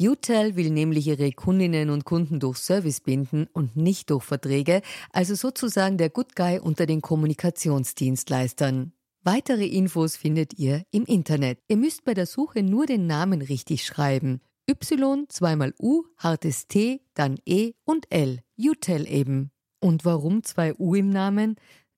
[0.00, 5.34] UTEL will nämlich ihre Kundinnen und Kunden durch Service binden und nicht durch Verträge, also
[5.34, 8.92] sozusagen der Good Guy unter den Kommunikationsdienstleistern.
[9.24, 11.58] Weitere Infos findet ihr im Internet.
[11.68, 14.40] Ihr müsst bei der Suche nur den Namen richtig schreiben.
[14.70, 18.40] Y, zweimal U, hartes T, dann E und L.
[18.56, 19.50] UTEL eben.
[19.80, 21.56] Und warum zwei U im Namen?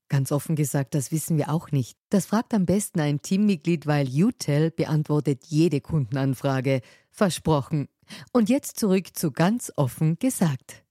[0.09, 1.96] Ganz offen gesagt, das wissen wir auch nicht.
[2.09, 6.80] Das fragt am besten ein Teammitglied, weil UTEL beantwortet jede Kundenanfrage.
[7.20, 7.88] Versprochen.
[8.33, 10.83] Und jetzt zurück zu ganz offen gesagt.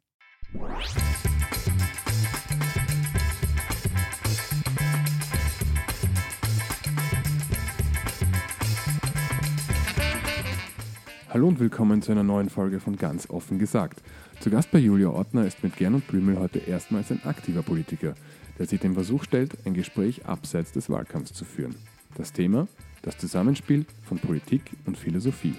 [11.32, 14.04] Hallo und willkommen zu einer neuen Folge von Ganz offen gesagt.
[14.40, 18.14] Zu Gast bei Julia Ortner ist mit Gernot Blümel heute erstmals ein aktiver Politiker,
[18.60, 21.74] der sich dem Versuch stellt, ein Gespräch abseits des Wahlkampfs zu führen.
[22.14, 22.68] Das Thema?
[23.02, 25.56] Das Zusammenspiel von Politik und Philosophie.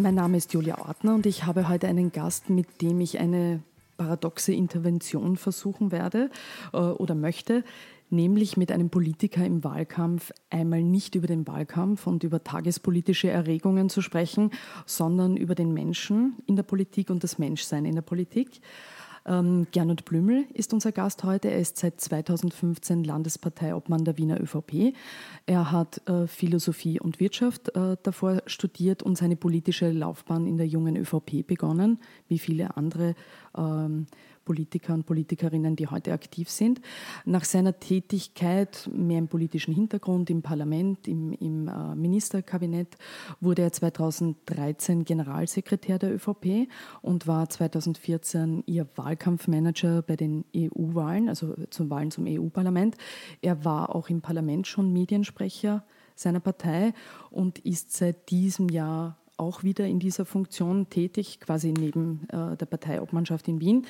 [0.00, 3.64] Mein Name ist Julia Ortner und ich habe heute einen Gast, mit dem ich eine
[3.96, 6.30] paradoxe Intervention versuchen werde
[6.72, 7.64] äh, oder möchte,
[8.08, 13.88] nämlich mit einem Politiker im Wahlkampf einmal nicht über den Wahlkampf und über tagespolitische Erregungen
[13.88, 14.52] zu sprechen,
[14.86, 18.60] sondern über den Menschen in der Politik und das Menschsein in der Politik.
[19.28, 21.50] Ähm, Gernot Blümel ist unser Gast heute.
[21.50, 24.94] Er ist seit 2015 Landesparteiobmann der Wiener ÖVP.
[25.46, 30.66] Er hat äh, Philosophie und Wirtschaft äh, davor studiert und seine politische Laufbahn in der
[30.66, 31.98] jungen ÖVP begonnen,
[32.28, 33.14] wie viele andere
[33.56, 34.06] ähm,
[34.48, 36.80] Politiker und Politikerinnen, die heute aktiv sind.
[37.26, 42.96] Nach seiner Tätigkeit, mehr im politischen Hintergrund, im Parlament, im, im äh, Ministerkabinett,
[43.42, 46.66] wurde er 2013 Generalsekretär der ÖVP
[47.02, 52.96] und war 2014 ihr Wahlkampfmanager bei den EU-Wahlen, also zum Wahlen zum EU-Parlament.
[53.42, 55.84] Er war auch im Parlament schon Mediensprecher
[56.14, 56.94] seiner Partei
[57.30, 62.66] und ist seit diesem Jahr auch wieder in dieser Funktion tätig, quasi neben äh, der
[62.66, 63.86] Parteiobmannschaft in Wien.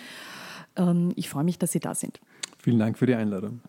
[0.78, 2.20] Ähm, ich freue mich, dass Sie da sind.
[2.58, 3.60] Vielen Dank für die Einladung.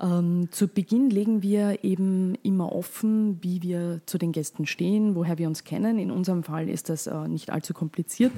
[0.00, 5.36] Ähm, zu Beginn legen wir eben immer offen, wie wir zu den Gästen stehen, woher
[5.36, 5.98] wir uns kennen.
[5.98, 8.32] In unserem Fall ist das äh, nicht allzu kompliziert.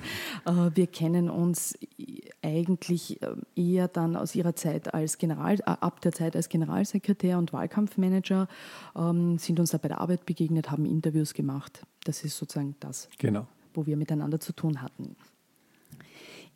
[0.45, 1.79] Äh, wir kennen uns
[2.43, 7.39] eigentlich äh, eher dann aus ihrer Zeit als General, äh, ab der Zeit als Generalsekretär
[7.39, 8.49] und Wahlkampfmanager,
[8.97, 11.87] ähm, sind uns da bei der Arbeit begegnet, haben Interviews gemacht.
[12.05, 13.47] Das ist sozusagen das, genau.
[13.75, 15.15] wo wir miteinander zu tun hatten.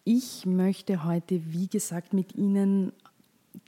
[0.09, 2.93] Ich möchte heute, wie gesagt, mit Ihnen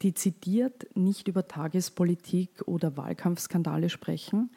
[0.05, 4.49] dezidiert nicht über Tagespolitik oder Wahlkampfskandale sprechen.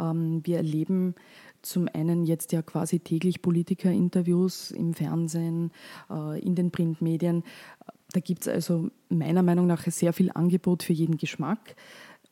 [0.00, 1.14] Ähm, wir erleben
[1.62, 5.70] zum einen jetzt ja quasi täglich Politikerinterviews im Fernsehen,
[6.10, 7.44] äh, in den Printmedien.
[8.12, 11.76] Da gibt es also meiner Meinung nach sehr viel Angebot für jeden Geschmack.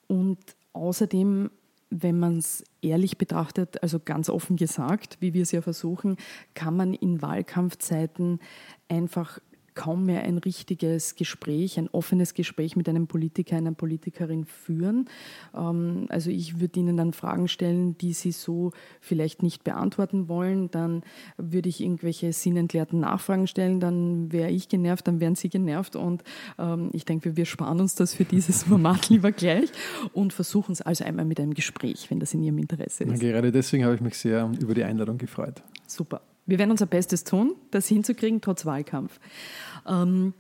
[0.08, 0.41] Und
[0.72, 1.50] außerdem
[1.91, 6.16] wenn man es ehrlich betrachtet, also ganz offen gesagt, wie wir es ja versuchen,
[6.54, 8.41] kann man in Wahlkampfzeiten
[8.88, 9.41] einfach
[9.78, 15.08] kaum mehr ein richtiges Gespräch, ein offenes Gespräch mit einem Politiker, einer Politikerin führen.
[15.54, 20.68] Ähm, also ich würde Ihnen dann Fragen stellen, die Sie so vielleicht nicht beantworten wollen.
[20.72, 21.04] Dann
[21.36, 23.78] würde ich irgendwelche sinnentleerten Nachfragen stellen.
[23.78, 25.94] Dann wäre ich genervt, dann wären Sie genervt.
[25.94, 26.24] Und
[26.58, 29.70] ähm, ich denke, wir sparen uns das für dieses Format lieber gleich
[30.12, 33.20] und versuchen es also einmal mit einem Gespräch, wenn das in Ihrem Interesse ist.
[33.20, 35.62] Gerade deswegen habe ich mich sehr über die Einladung gefreut.
[35.86, 36.20] Super.
[36.48, 39.20] Wir werden unser Bestes tun, das hinzukriegen, trotz Wahlkampf.
[39.86, 40.32] Ähm,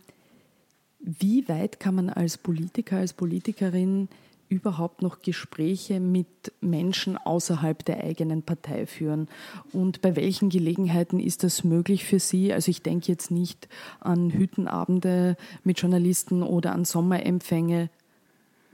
[1.00, 4.08] wie weit kann man als Politiker, als Politikerin
[4.48, 6.26] überhaupt noch Gespräche mit
[6.62, 9.28] Menschen außerhalb der eigenen Partei führen?
[9.74, 12.54] Und bei welchen Gelegenheiten ist das möglich für Sie?
[12.54, 13.68] Also ich denke jetzt nicht
[14.00, 17.90] an Hüttenabende mit Journalisten oder an Sommerempfänge,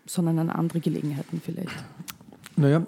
[0.07, 1.85] sondern an andere Gelegenheiten vielleicht.
[2.57, 2.87] Naja,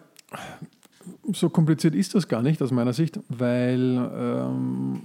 [1.32, 5.02] so kompliziert ist das gar nicht aus meiner Sicht, weil ähm,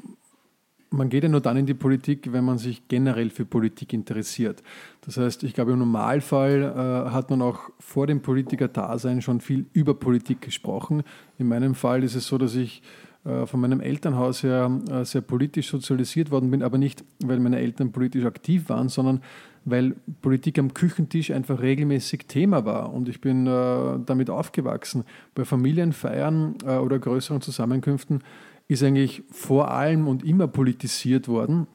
[0.91, 4.61] man geht ja nur dann in die Politik, wenn man sich generell für Politik interessiert.
[5.01, 9.65] Das heißt, ich glaube, im Normalfall äh, hat man auch vor dem Politiker-Dasein schon viel
[9.71, 11.03] über Politik gesprochen.
[11.37, 12.83] In meinem Fall ist es so, dass ich
[13.23, 17.59] äh, von meinem Elternhaus her äh, sehr politisch sozialisiert worden bin, aber nicht, weil meine
[17.59, 19.21] Eltern politisch aktiv waren, sondern
[19.65, 22.93] weil Politik am Küchentisch einfach regelmäßig Thema war.
[22.93, 25.03] Und ich bin äh, damit aufgewachsen.
[25.35, 28.23] Bei Familienfeiern oder größeren Zusammenkünften
[28.67, 31.67] ist eigentlich vor allem und immer politisiert worden.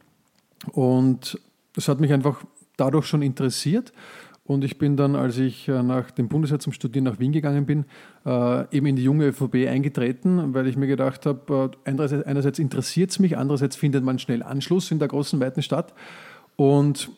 [0.72, 1.38] Und
[1.74, 2.44] das hat mich einfach
[2.76, 3.92] dadurch schon interessiert.
[4.46, 7.66] Und ich bin dann, als ich äh, nach dem Bundesheer zum Studieren nach Wien gegangen
[7.66, 7.84] bin,
[8.24, 12.58] äh, eben in die junge ÖVP eingetreten, weil ich mir gedacht habe, äh, einerseits, einerseits
[12.60, 15.94] interessiert es mich, andererseits findet man schnell Anschluss in der großen, weiten Stadt.
[16.54, 17.10] Und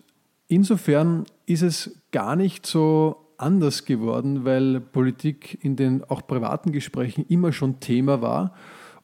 [0.48, 7.24] insofern ist es gar nicht so anders geworden, weil Politik in den auch privaten Gesprächen
[7.28, 8.54] immer schon Thema war.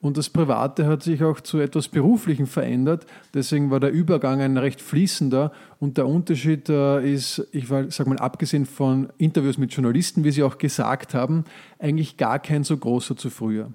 [0.01, 3.07] Und das Private hat sich auch zu etwas Beruflichem verändert.
[3.33, 5.51] Deswegen war der Übergang ein recht fließender.
[5.81, 10.43] Und der Unterschied äh, ist, ich sage mal, abgesehen von Interviews mit Journalisten, wie Sie
[10.43, 11.45] auch gesagt haben,
[11.79, 13.73] eigentlich gar kein so großer zu früher.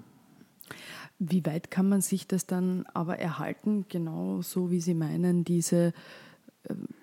[1.18, 5.92] Wie weit kann man sich das dann aber erhalten, genau so wie Sie meinen, diese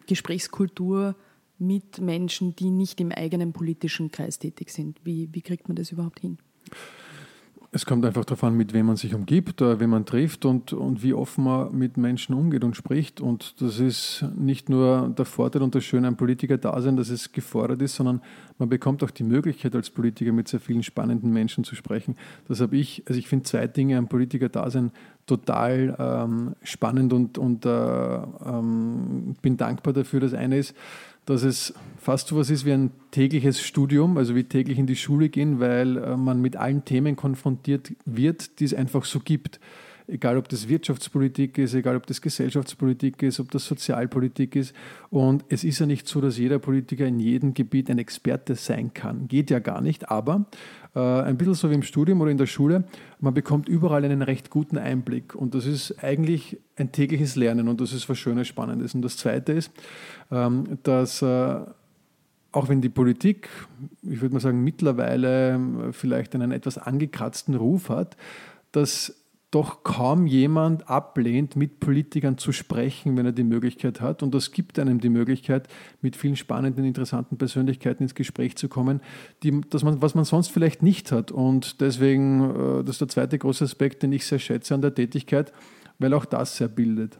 [0.08, 1.16] Gesprächskultur
[1.60, 5.00] mit Menschen, die nicht im eigenen politischen Kreis tätig sind?
[5.04, 6.38] Wie, wie kriegt man das überhaupt hin?
[7.72, 10.72] Es kommt einfach darauf an, mit wem man sich umgibt, äh, wen man trifft und,
[10.72, 13.20] und wie offen man mit Menschen umgeht und spricht.
[13.20, 17.82] Und das ist nicht nur der Vorteil und das Schöne am Politiker-Dasein, dass es gefordert
[17.82, 18.22] ist, sondern
[18.58, 22.16] man bekommt auch die Möglichkeit, als Politiker mit sehr vielen spannenden Menschen zu sprechen.
[22.48, 24.92] Das habe ich, also ich finde zwei Dinge am Politiker-Dasein
[25.26, 30.22] total ähm, spannend und, und äh, ähm, bin dankbar dafür.
[30.22, 30.74] Das eine ist,
[31.28, 34.96] dass es fast so was ist wie ein tägliches Studium, also wie täglich in die
[34.96, 39.60] Schule gehen, weil äh, man mit allen Themen konfrontiert wird, die es einfach so gibt.
[40.08, 44.74] Egal, ob das Wirtschaftspolitik ist, egal, ob das Gesellschaftspolitik ist, ob das Sozialpolitik ist.
[45.10, 48.94] Und es ist ja nicht so, dass jeder Politiker in jedem Gebiet ein Experte sein
[48.94, 49.28] kann.
[49.28, 50.10] Geht ja gar nicht.
[50.10, 50.46] Aber
[51.00, 52.84] ein bisschen so wie im Studium oder in der Schule,
[53.20, 55.36] man bekommt überall einen recht guten Einblick.
[55.36, 58.96] Und das ist eigentlich ein tägliches Lernen und das ist was Schönes, Spannendes.
[58.96, 59.72] Und das Zweite ist,
[60.32, 61.60] ähm, dass äh,
[62.52, 63.50] auch wenn die Politik,
[64.02, 68.18] ich würde mal sagen, mittlerweile äh, vielleicht einen etwas angekratzten Ruf hat,
[68.72, 69.16] dass
[69.58, 74.22] doch kaum jemand ablehnt, mit Politikern zu sprechen, wenn er die Möglichkeit hat.
[74.22, 75.68] Und das gibt einem die Möglichkeit,
[76.00, 79.02] mit vielen spannenden, interessanten Persönlichkeiten ins Gespräch zu kommen,
[79.42, 81.32] die, dass man, was man sonst vielleicht nicht hat.
[81.32, 84.94] Und deswegen, äh, das ist der zweite große Aspekt, den ich sehr schätze an der
[84.94, 85.52] Tätigkeit,
[85.98, 87.20] weil auch das sehr bildet.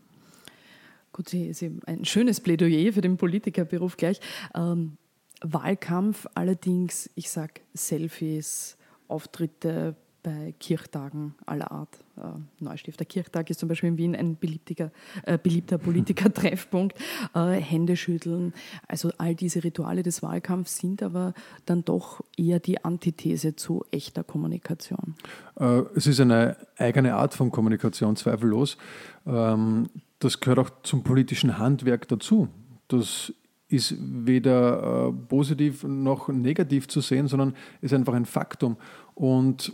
[1.14, 4.20] Gut, Sie, Sie ein schönes Plädoyer für den Politikerberuf gleich.
[4.54, 4.98] Ähm,
[5.42, 9.96] Wahlkampf allerdings, ich sage Selfies, Auftritte,
[10.28, 12.04] bei Kirchtagen aller Art.
[12.18, 12.22] Äh,
[12.60, 14.92] Neustifter Kirchtag ist zum Beispiel in Wien ein beliebter,
[15.24, 16.98] äh, beliebter Politiker-Treffpunkt.
[17.34, 18.54] Äh, Hände schütteln,
[18.88, 21.34] also all diese Rituale des Wahlkampfs sind aber
[21.66, 25.16] dann doch eher die Antithese zu echter Kommunikation.
[25.60, 28.78] Äh, es ist eine eigene Art von Kommunikation, zweifellos.
[29.26, 29.90] Ähm,
[30.20, 32.48] das gehört auch zum politischen Handwerk dazu.
[32.88, 33.32] Das
[33.70, 38.78] ist weder äh, positiv noch negativ zu sehen, sondern ist einfach ein Faktum.
[39.14, 39.74] Und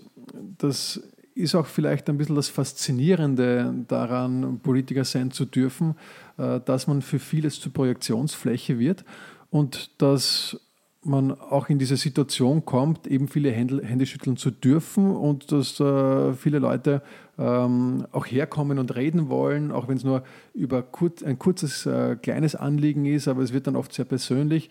[0.58, 1.02] das
[1.36, 5.96] ist auch vielleicht ein bisschen das Faszinierende daran, Politiker sein zu dürfen,
[6.38, 9.04] äh, dass man für vieles zur Projektionsfläche wird
[9.50, 10.60] und dass
[11.06, 16.34] man auch in diese Situation kommt, eben viele Hände, schütteln zu dürfen und dass äh,
[16.34, 17.02] viele Leute
[17.38, 20.24] ähm, auch herkommen und reden wollen, auch wenn es nur
[20.54, 20.86] über
[21.26, 24.70] ein kurzes, äh, kleines Anliegen ist, aber es wird dann oft sehr persönlich.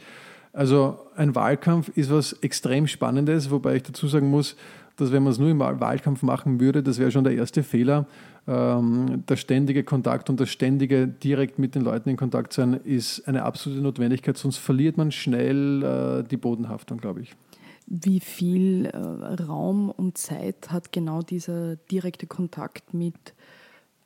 [0.52, 4.56] Also ein Wahlkampf ist was extrem Spannendes, wobei ich dazu sagen muss,
[5.02, 8.06] dass wenn man es nur im Wahlkampf machen würde, das wäre schon der erste Fehler.
[8.46, 13.26] Ähm, der ständige Kontakt und das ständige direkt mit den Leuten in Kontakt sein ist
[13.28, 17.34] eine absolute Notwendigkeit, sonst verliert man schnell äh, die Bodenhaftung, glaube ich.
[17.86, 23.34] Wie viel äh, Raum und Zeit hat genau dieser direkte Kontakt mit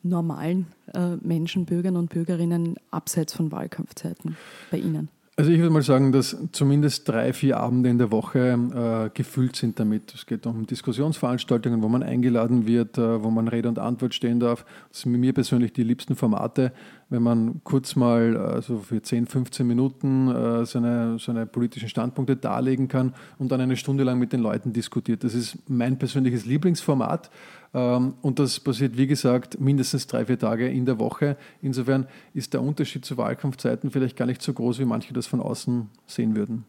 [0.02, 4.36] normalen äh, Menschen, Bürgern und Bürgerinnen abseits von Wahlkampfzeiten
[4.70, 5.08] bei Ihnen?
[5.38, 9.54] Also ich würde mal sagen, dass zumindest drei, vier Abende in der Woche äh, gefüllt
[9.54, 10.14] sind damit.
[10.14, 14.40] Es geht um Diskussionsveranstaltungen, wo man eingeladen wird, äh, wo man Rede und Antwort stehen
[14.40, 14.64] darf.
[14.88, 16.72] Das sind mir persönlich die liebsten Formate,
[17.08, 22.88] wenn man kurz mal also für 10, 15 Minuten äh, seine, seine politischen Standpunkte darlegen
[22.88, 25.22] kann und dann eine Stunde lang mit den Leuten diskutiert.
[25.22, 27.30] Das ist mein persönliches Lieblingsformat.
[27.74, 31.36] Ähm, und das passiert, wie gesagt, mindestens drei, vier Tage in der Woche.
[31.62, 35.40] Insofern ist der Unterschied zu Wahlkampfzeiten vielleicht gar nicht so groß, wie manche das von
[35.40, 36.64] außen sehen würden.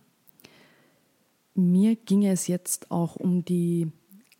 [1.56, 3.92] Mir ging es jetzt auch um die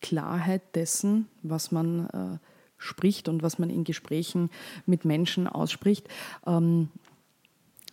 [0.02, 2.38] Klarheit dessen, was man äh,
[2.78, 4.50] spricht und was man in Gesprächen
[4.86, 6.08] mit Menschen ausspricht.
[6.46, 6.90] Ähm,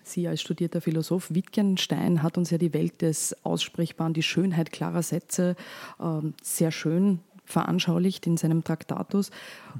[0.06, 5.02] Sie als studierter Philosoph Wittgenstein hat uns ja die Welt des Aussprechbaren, die Schönheit klarer
[5.02, 5.56] Sätze
[5.98, 9.30] ähm, sehr schön veranschaulicht in seinem Traktatus.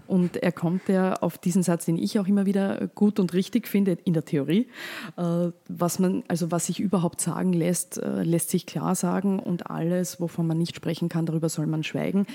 [0.07, 3.69] Und er kommt ja auf diesen Satz, den ich auch immer wieder gut und richtig
[3.69, 4.69] finde in der Theorie.
[5.17, 9.71] Äh, was man, also was sich überhaupt sagen lässt, äh, lässt sich klar sagen und
[9.71, 12.27] alles, wovon man nicht sprechen kann, darüber soll man schweigen.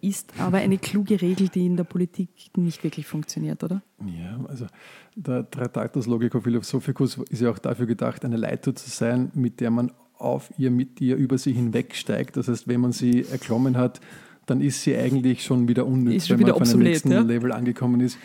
[0.00, 3.82] Ist aber eine kluge Regel, die in der Politik nicht wirklich funktioniert, oder?
[4.04, 4.66] Ja, also
[5.14, 9.70] der Tractatus Logico Philosophicus ist ja auch dafür gedacht, eine Leiter zu sein, mit der
[9.70, 12.36] man auf ihr, mit ihr über sie hinwegsteigt.
[12.36, 14.00] Das heißt, wenn man sie erklommen hat,
[14.46, 17.20] dann ist sie eigentlich schon wieder unnütz, schon wenn wieder man auf einem nächsten ja?
[17.20, 18.16] Level angekommen ist.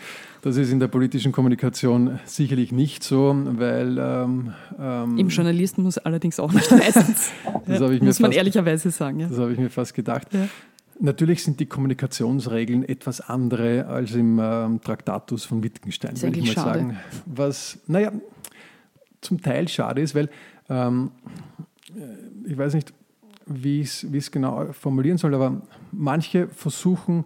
[0.42, 6.38] Das ist in der politischen Kommunikation sicherlich nicht so, weil ähm, ähm, Im Journalismus allerdings
[6.38, 7.30] auch nicht meistens.
[7.66, 9.20] Das Ja, ich mir muss man fast- ehrlicherweise sagen.
[9.20, 9.28] Ja.
[9.28, 10.28] das habe ich mir fast gedacht.
[10.32, 10.48] Ja.
[11.02, 16.52] Natürlich sind die Kommunikationsregeln etwas andere als im ähm, Traktatus von Wittgenstein, würde ich mal
[16.52, 16.78] schade.
[16.78, 16.96] sagen.
[17.26, 18.12] Was, naja,
[19.20, 20.30] zum Teil schade ist, weil
[20.68, 21.10] ähm,
[21.96, 22.94] äh, ich weiß nicht,
[23.46, 27.24] wie ich es genau formulieren soll, aber manche versuchen,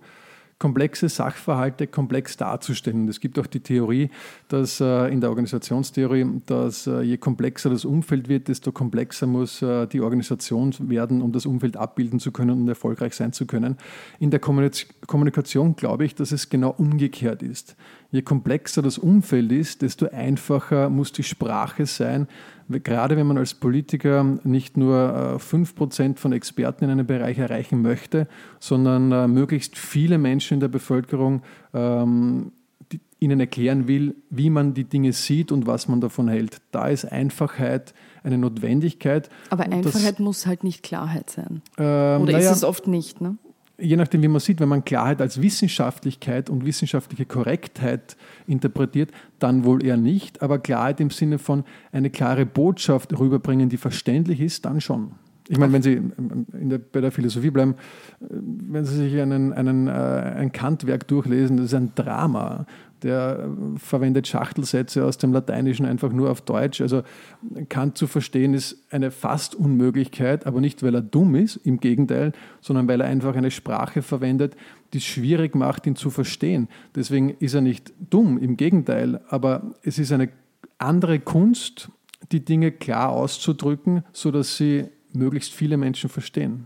[0.59, 3.09] komplexe Sachverhalte komplex darzustellen.
[3.09, 4.11] Es gibt auch die Theorie,
[4.49, 9.61] dass äh, in der Organisationstheorie, dass äh, je komplexer das Umfeld wird, desto komplexer muss
[9.61, 13.77] äh, die Organisation werden, um das Umfeld abbilden zu können und erfolgreich sein zu können.
[14.19, 17.77] In der Kommunik- Kommunikation glaube ich, dass es genau umgekehrt ist.
[18.17, 22.29] Je komplexer das Umfeld ist, desto einfacher muss die Sprache sein,
[22.71, 27.83] gerade wenn man als Politiker nicht nur äh, 5% von Experten in einem Bereich erreichen
[27.83, 28.27] möchte,
[28.59, 31.43] sondern äh, möglichst viele Menschen in der Bevölkerung
[31.75, 32.53] ähm,
[33.19, 36.63] ihnen erklären will, wie man die Dinge sieht und was man davon hält.
[36.71, 37.93] Da ist Einfachheit
[38.25, 39.29] eine Notwendigkeit.
[39.51, 41.61] Aber Und das- Einfachheit muss halt nicht Klarheit sein.
[41.77, 43.21] Ähm, Oder naja, ist es oft nicht?
[43.21, 43.37] Ne?
[43.78, 48.16] Je nachdem, wie man sieht, wenn man Klarheit als Wissenschaftlichkeit und wissenschaftliche Korrektheit
[48.47, 50.42] interpretiert, dann wohl eher nicht.
[50.42, 55.12] Aber Klarheit im Sinne von eine klare Botschaft rüberbringen, die verständlich ist, dann schon.
[55.49, 57.75] Ich meine, wenn Sie in der, bei der Philosophie bleiben,
[58.21, 62.66] äh, wenn Sie sich einen, einen, äh, ein Kantwerk durchlesen, das ist ein Drama.
[63.07, 66.81] Der äh, verwendet Schachtelsätze aus dem Lateinischen einfach nur auf Deutsch.
[66.81, 67.03] Also
[67.69, 72.33] Kant zu verstehen ist eine fast Unmöglichkeit, aber nicht, weil er dumm ist, im Gegenteil,
[72.61, 74.57] sondern weil er einfach eine Sprache verwendet,
[74.93, 76.69] die es schwierig macht, ihn zu verstehen.
[76.97, 80.29] Deswegen ist er nicht dumm, im Gegenteil, aber es ist eine
[80.79, 81.91] andere Kunst,
[82.33, 86.65] die Dinge klar auszudrücken, sodass sie möglichst viele Menschen verstehen.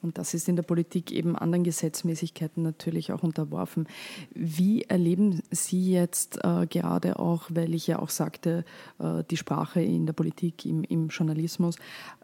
[0.00, 3.88] Und das ist in der Politik eben anderen Gesetzmäßigkeiten natürlich auch unterworfen.
[4.32, 8.64] Wie erleben Sie jetzt äh, gerade auch, weil ich ja auch sagte,
[9.00, 11.76] äh, die Sprache in der Politik, im, im Journalismus,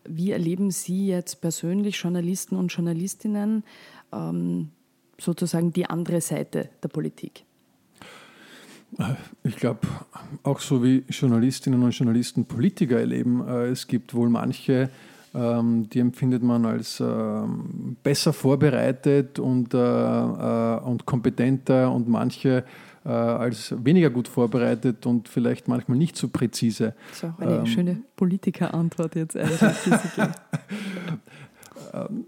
[0.05, 3.65] wie erleben Sie jetzt persönlich Journalisten und Journalistinnen
[4.13, 4.71] ähm,
[5.19, 7.45] sozusagen die andere Seite der Politik?
[9.43, 9.81] Ich glaube,
[10.45, 14.91] auch so wie Journalistinnen und Journalisten Politiker erleben, äh, es gibt wohl manche,
[15.35, 22.65] die empfindet man als ähm, besser vorbereitet und, äh, äh, und kompetenter und manche
[23.05, 26.95] äh, als weniger gut vorbereitet und vielleicht manchmal nicht so präzise.
[27.11, 27.67] Das ist auch eine Ähm.
[27.67, 29.61] schöne Politikerantwort jetzt eigentlich.
[30.15, 30.33] geben.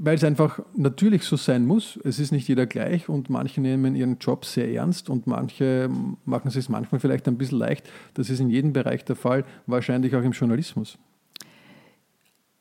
[0.00, 1.98] Weil es einfach natürlich so sein muss.
[2.04, 5.88] Es ist nicht jeder gleich und manche nehmen ihren Job sehr ernst und manche
[6.26, 7.88] machen es manchmal vielleicht ein bisschen leicht.
[8.14, 10.98] Das ist in jedem Bereich der Fall, wahrscheinlich auch im Journalismus.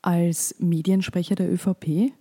[0.02, 2.12] Als Mediensprecher der ÖVP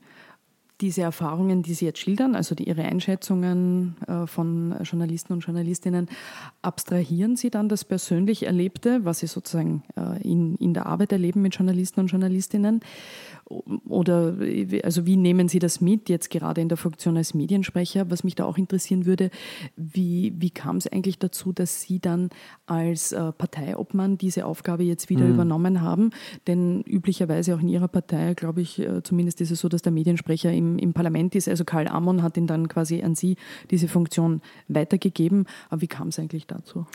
[0.81, 6.09] diese Erfahrungen, die Sie jetzt schildern, also die, Ihre Einschätzungen äh, von Journalisten und Journalistinnen,
[6.61, 11.41] abstrahieren Sie dann das persönlich Erlebte, was Sie sozusagen äh, in, in der Arbeit erleben
[11.41, 12.81] mit Journalisten und Journalistinnen?
[13.49, 14.35] Oder
[14.83, 18.11] also wie nehmen Sie das mit, jetzt gerade in der Funktion als Mediensprecher?
[18.11, 19.31] Was mich da auch interessieren würde,
[19.77, 22.31] wie, wie kam es eigentlich dazu, dass Sie dann
[22.67, 26.11] als äh, Parteiobmann diese Aufgabe jetzt wieder übernommen haben?
[26.49, 29.93] Denn üblicherweise auch in Ihrer Partei, glaube ich, äh, zumindest ist es so, dass der
[29.93, 31.49] Mediensprecher im, im Parlament ist.
[31.49, 33.37] Also Karl Amon hat ihn dann quasi an Sie
[33.71, 35.47] diese Funktion weitergegeben.
[35.71, 36.87] Aber wie kam es eigentlich dazu?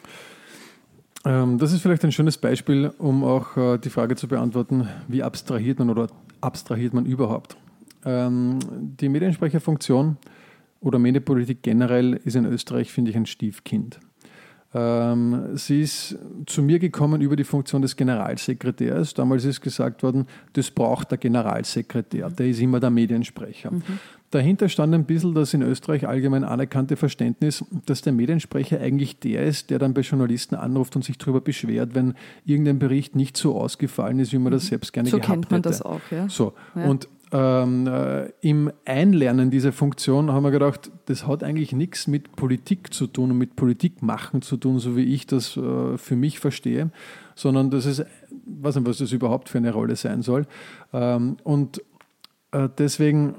[1.23, 5.23] Ähm, das ist vielleicht ein schönes Beispiel, um auch äh, die Frage zu beantworten, wie
[5.23, 6.07] abstrahiert man oder
[6.41, 7.57] abstrahiert man überhaupt.
[8.05, 8.59] Ähm,
[8.99, 10.17] die Mediensprecherfunktion
[10.79, 13.99] oder Medienpolitik generell ist in Österreich, finde ich, ein Stiefkind.
[14.73, 19.13] Ähm, sie ist zu mir gekommen über die Funktion des Generalsekretärs.
[19.13, 23.71] Damals ist gesagt worden, das braucht der Generalsekretär, der ist immer der Mediensprecher.
[24.29, 29.43] Dahinter stand ein bisschen das in Österreich allgemein anerkannte Verständnis, dass der Mediensprecher eigentlich der
[29.43, 32.13] ist, der dann bei Journalisten anruft und sich darüber beschwert, wenn
[32.45, 35.57] irgendein Bericht nicht so ausgefallen ist, wie man das selbst gerne So gehabt kennt man
[35.59, 35.67] hätte.
[35.69, 36.29] das auch, ja.
[36.29, 36.85] So, Ja.
[36.85, 42.35] und ähm, äh, im Einlernen dieser Funktion haben wir gedacht, das hat eigentlich nichts mit
[42.35, 46.15] Politik zu tun und mit Politik machen zu tun, so wie ich das äh, für
[46.15, 46.91] mich verstehe,
[47.35, 48.05] sondern das ist,
[48.45, 50.45] weiß was das überhaupt für eine Rolle sein soll.
[50.91, 51.81] Ähm, und
[52.51, 53.35] äh, deswegen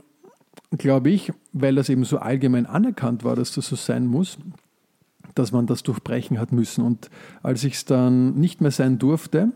[0.70, 4.38] glaube ich, weil das eben so allgemein anerkannt war, dass das so sein muss,
[5.34, 6.84] dass man das durchbrechen hat müssen.
[6.84, 7.10] Und
[7.42, 9.52] als ich es dann nicht mehr sein durfte,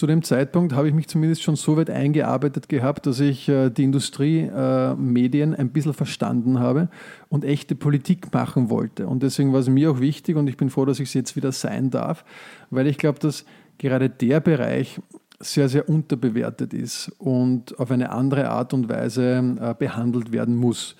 [0.00, 3.68] zu dem Zeitpunkt habe ich mich zumindest schon so weit eingearbeitet gehabt, dass ich äh,
[3.68, 6.88] die Industriemedien äh, ein bisschen verstanden habe
[7.28, 9.06] und echte Politik machen wollte.
[9.06, 11.36] Und deswegen war es mir auch wichtig und ich bin froh, dass ich es jetzt
[11.36, 12.24] wieder sein darf,
[12.70, 13.44] weil ich glaube, dass
[13.76, 15.02] gerade der Bereich
[15.38, 20.96] sehr, sehr unterbewertet ist und auf eine andere Art und Weise äh, behandelt werden muss.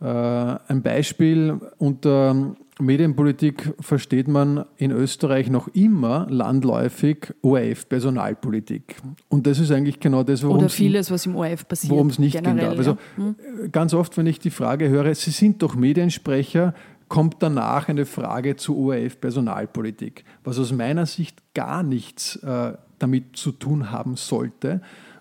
[0.00, 8.96] Ein Beispiel unter Medienpolitik versteht man in Österreich noch immer landläufig ORF-Personalpolitik.
[9.28, 11.90] Und das ist eigentlich genau das, worum Oder vieles, was im ORF passiert.
[11.90, 12.78] Worum es nicht generell, gehen darf.
[12.78, 13.24] Also ja.
[13.24, 13.72] hm?
[13.72, 16.74] ganz oft, wenn ich die Frage höre, Sie sind doch Mediensprecher,
[17.08, 23.52] kommt danach eine Frage zu ORF-Personalpolitik, was aus meiner Sicht gar nichts äh, damit zu
[23.52, 24.80] tun haben sollte,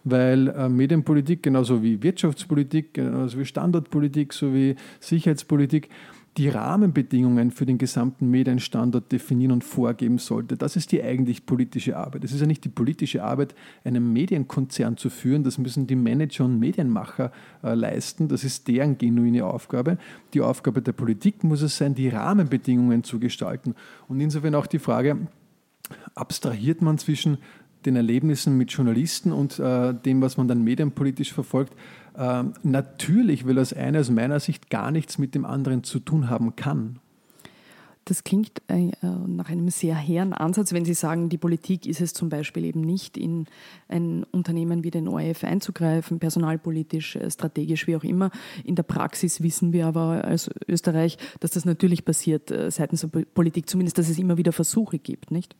[0.09, 5.89] weil äh, Medienpolitik genauso wie Wirtschaftspolitik, genauso wie Standortpolitik, sowie Sicherheitspolitik
[6.37, 10.55] die Rahmenbedingungen für den gesamten Medienstandard definieren und vorgeben sollte.
[10.55, 12.23] Das ist die eigentlich politische Arbeit.
[12.23, 15.43] Es ist ja nicht die politische Arbeit, einen Medienkonzern zu führen.
[15.43, 17.31] Das müssen die Manager und Medienmacher
[17.63, 18.27] äh, leisten.
[18.27, 19.97] Das ist deren genuine Aufgabe.
[20.33, 23.75] Die Aufgabe der Politik muss es sein, die Rahmenbedingungen zu gestalten.
[24.07, 25.17] Und insofern auch die Frage,
[26.15, 27.37] abstrahiert man zwischen
[27.85, 31.73] den Erlebnissen mit Journalisten und äh, dem, was man dann medienpolitisch verfolgt,
[32.17, 36.29] äh, natürlich, weil das eine aus meiner Sicht gar nichts mit dem anderen zu tun
[36.29, 36.99] haben kann.
[38.09, 38.89] Das klingt äh,
[39.27, 42.81] nach einem sehr hehren Ansatz, wenn Sie sagen, die Politik ist es zum Beispiel eben
[42.81, 43.45] nicht, in
[43.87, 48.31] ein Unternehmen wie den ORF einzugreifen, personalpolitisch, äh, strategisch, wie auch immer.
[48.63, 53.09] In der Praxis wissen wir aber als Österreich, dass das natürlich passiert äh, seitens der
[53.09, 55.55] Politik, zumindest, dass es immer wieder Versuche gibt, nicht?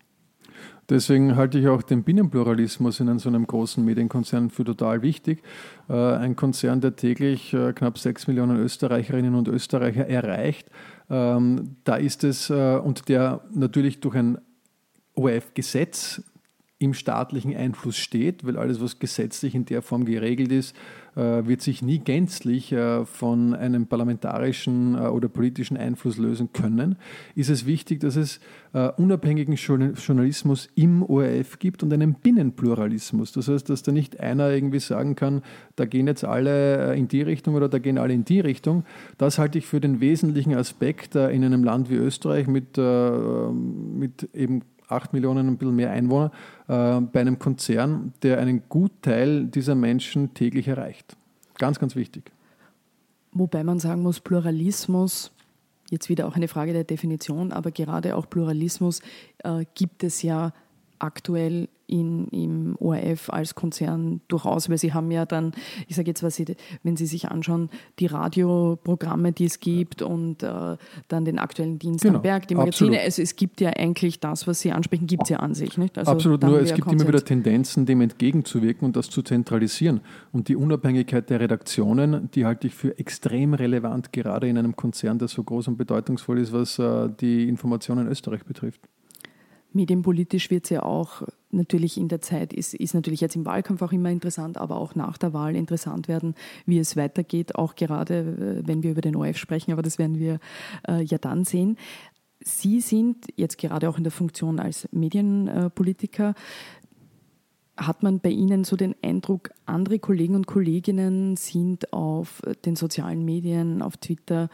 [0.90, 5.44] Deswegen halte ich auch den Binnenpluralismus in so einem großen Medienkonzern für total wichtig.
[5.88, 10.70] Äh, ein Konzern, der täglich äh, knapp sechs Millionen Österreicherinnen und Österreicher erreicht,
[11.10, 14.40] ähm, da ist es, äh, und der natürlich durch ein
[15.16, 16.24] ORF-Gesetz
[16.80, 20.76] im staatlichen Einfluss steht, weil alles, was gesetzlich in der Form geregelt ist,
[21.20, 26.96] wird sich nie gänzlich äh, von einem parlamentarischen äh, oder politischen Einfluss lösen können,
[27.36, 28.40] ist es wichtig, dass es
[28.98, 33.32] unabhängigen Journalismus im ORF gibt und einen Binnenpluralismus.
[33.32, 35.42] Das heißt, dass da nicht einer irgendwie sagen kann,
[35.76, 38.84] da gehen jetzt alle in die Richtung oder da gehen alle in die Richtung.
[39.18, 44.62] Das halte ich für den wesentlichen Aspekt in einem Land wie Österreich mit, mit eben
[44.90, 46.32] 8 Millionen, ein bisschen mehr Einwohner,
[46.70, 51.18] äh, bei einem Konzern, der einen Gutteil dieser Menschen täglich erreicht.
[51.58, 52.32] Ganz, ganz wichtig.
[53.32, 55.32] Wobei man sagen muss, Pluralismus,
[55.90, 59.02] jetzt wieder auch eine Frage der Definition, aber gerade auch Pluralismus
[59.40, 60.54] äh, gibt es ja
[61.00, 65.54] aktuell in, im ORF als Konzern durchaus, weil sie haben ja dann,
[65.88, 66.46] ich sage jetzt, was sie,
[66.84, 72.04] wenn Sie sich anschauen, die Radioprogramme, die es gibt und äh, dann den aktuellen Dienst
[72.04, 73.06] genau, am Berg, die Magazine, absolut.
[73.06, 75.78] also es gibt ja eigentlich das, was Sie ansprechen, gibt es ja an sich.
[75.78, 75.98] Nicht?
[75.98, 77.02] Also absolut, nur es gibt Konsens.
[77.02, 80.02] immer wieder Tendenzen, dem entgegenzuwirken und das zu zentralisieren.
[80.32, 85.20] Und die Unabhängigkeit der Redaktionen, die halte ich für extrem relevant, gerade in einem Konzern,
[85.20, 88.82] der so groß und bedeutungsvoll ist, was äh, die Informationen in Österreich betrifft.
[89.74, 93.82] Medienpolitisch wird es ja auch natürlich in der Zeit, ist, ist natürlich jetzt im Wahlkampf
[93.82, 96.36] auch immer interessant, aber auch nach der Wahl interessant werden,
[96.66, 100.20] wie es weitergeht, auch gerade äh, wenn wir über den ORF sprechen, aber das werden
[100.20, 100.40] wir
[100.88, 101.78] äh, ja dann sehen.
[102.42, 106.36] Sie sind jetzt gerade auch in der Funktion als Medienpolitiker.
[107.76, 113.26] Hat man bei Ihnen so den Eindruck, andere Kollegen und Kolleginnen sind auf den sozialen
[113.26, 114.50] Medien, auf Twitter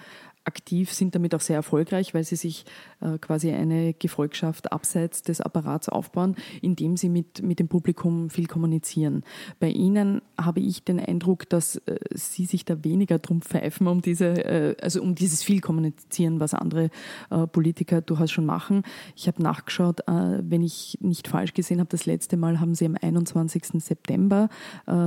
[0.45, 2.65] aktiv, sind damit auch sehr erfolgreich, weil sie sich
[3.01, 8.45] äh, quasi eine Gefolgschaft abseits des Apparats aufbauen, indem sie mit, mit dem Publikum viel
[8.45, 9.23] kommunizieren.
[9.59, 14.01] Bei Ihnen habe ich den Eindruck, dass äh, Sie sich da weniger drum pfeifen, um
[14.01, 16.89] diese, äh, also um dieses viel kommunizieren, was andere
[17.51, 18.83] Politiker durchaus schon machen.
[19.15, 22.95] Ich habe nachgeschaut, wenn ich nicht falsch gesehen habe, das letzte Mal haben Sie am
[23.01, 23.83] 21.
[23.83, 24.49] September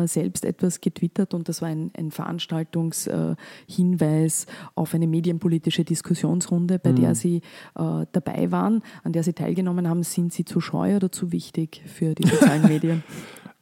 [0.06, 6.92] selbst etwas getwittert und das war ein, ein Veranstaltungshinweis auf eine Medien medienpolitische Diskussionsrunde, bei
[6.92, 6.96] mhm.
[6.96, 7.36] der Sie
[7.76, 10.02] äh, dabei waren, an der Sie teilgenommen haben.
[10.02, 13.04] Sind Sie zu scheu oder zu wichtig für die sozialen Medien?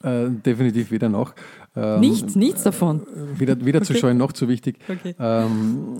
[0.02, 1.34] Äh, definitiv weder noch.
[1.76, 3.02] Ähm, nichts, nichts davon.
[3.36, 3.86] Weder, weder okay.
[3.86, 4.78] zu scheuen noch zu wichtig.
[4.88, 5.14] Okay.
[5.18, 5.96] Ähm,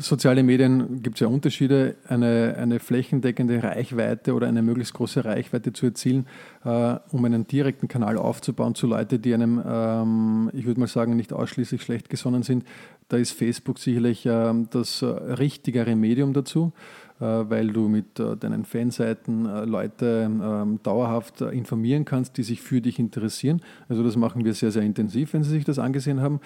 [0.00, 1.96] soziale Medien gibt es ja Unterschiede.
[2.08, 6.26] Eine, eine flächendeckende Reichweite oder eine möglichst große Reichweite zu erzielen,
[6.64, 11.16] äh, um einen direkten Kanal aufzubauen zu Leuten, die einem, ähm, ich würde mal sagen,
[11.16, 12.64] nicht ausschließlich schlecht gesonnen sind.
[13.08, 16.72] Da ist Facebook sicherlich äh, das äh, richtigere Medium dazu.
[17.18, 23.62] weil du mit deinen Fanseiten Leute ähm, dauerhaft informieren kannst, die sich für dich interessieren.
[23.88, 26.40] Also das machen wir sehr, sehr intensiv, wenn Sie sich das angesehen haben.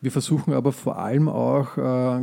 [0.00, 1.76] Wir versuchen aber vor allem auch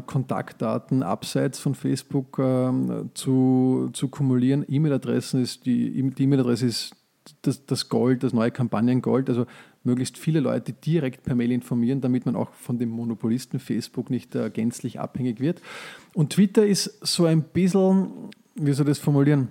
[0.05, 4.65] Kontaktdaten abseits von Facebook ähm, zu, zu kumulieren.
[4.67, 6.95] E-Mail-Adressen ist die, die E-Mail-Adresse ist
[7.41, 9.29] das, das Gold, das neue Kampagnengold.
[9.29, 9.45] Also
[9.83, 14.35] möglichst viele Leute direkt per Mail informieren, damit man auch von dem Monopolisten Facebook nicht
[14.35, 15.61] äh, gänzlich abhängig wird.
[16.13, 18.09] Und Twitter ist so ein bisschen,
[18.55, 19.49] wie soll ich das formulieren?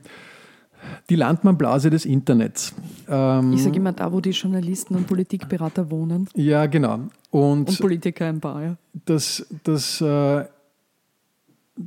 [1.11, 2.75] Die Landmannblase des Internets.
[3.09, 6.29] Ähm, ich sage immer da, wo die Journalisten und Politikberater wohnen.
[6.35, 7.01] Ja, genau.
[7.31, 8.77] Und, und Politiker ein paar, ja.
[9.05, 10.45] Das, das äh,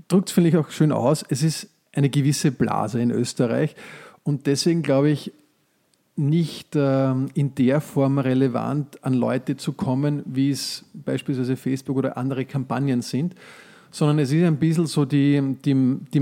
[0.07, 1.23] drückt es, finde ich, auch schön aus.
[1.27, 3.75] Es ist eine gewisse Blase in Österreich.
[4.23, 5.31] Und deswegen glaube ich,
[6.19, 12.17] nicht ähm, in der Form relevant an Leute zu kommen, wie es beispielsweise Facebook oder
[12.17, 13.35] andere Kampagnen sind,
[13.89, 16.19] sondern es ist ein bisschen so die, die, die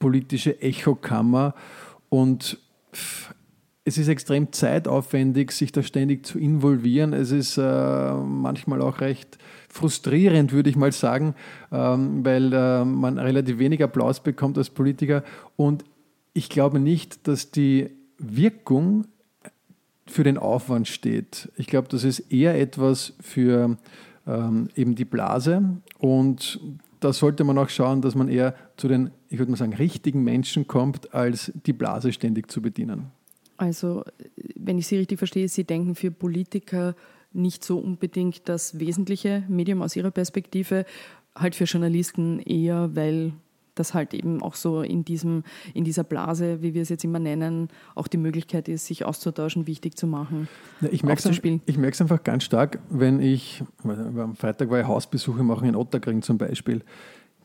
[0.00, 1.54] meinungspolitische Echokammer
[2.08, 2.58] und
[3.84, 7.12] es ist extrem zeitaufwendig, sich da ständig zu involvieren.
[7.12, 11.34] Es ist äh, manchmal auch recht frustrierend, würde ich mal sagen,
[11.72, 15.24] ähm, weil äh, man relativ wenig Applaus bekommt als Politiker.
[15.56, 15.84] Und
[16.34, 19.06] ich glaube nicht, dass die Wirkung
[20.06, 21.50] für den Aufwand steht.
[21.56, 23.76] Ich glaube, das ist eher etwas für
[24.26, 25.62] ähm, eben die Blase
[25.98, 26.60] und
[27.00, 30.22] da sollte man auch schauen, dass man eher zu den, ich würde mal sagen, richtigen
[30.22, 33.06] Menschen kommt, als die Blase ständig zu bedienen.
[33.56, 34.04] Also,
[34.56, 36.94] wenn ich Sie richtig verstehe, Sie denken für Politiker
[37.32, 40.84] nicht so unbedingt das wesentliche Medium aus Ihrer Perspektive,
[41.34, 43.32] halt für Journalisten eher, weil
[43.76, 47.18] dass halt eben auch so in, diesem, in dieser Blase, wie wir es jetzt immer
[47.18, 50.48] nennen, auch die Möglichkeit ist, sich auszutauschen, wichtig zu machen.
[50.80, 55.68] Ja, ich merke es einfach ganz stark, wenn ich, am Freitag war ich Hausbesuche machen
[55.68, 56.82] in Otterkring zum Beispiel,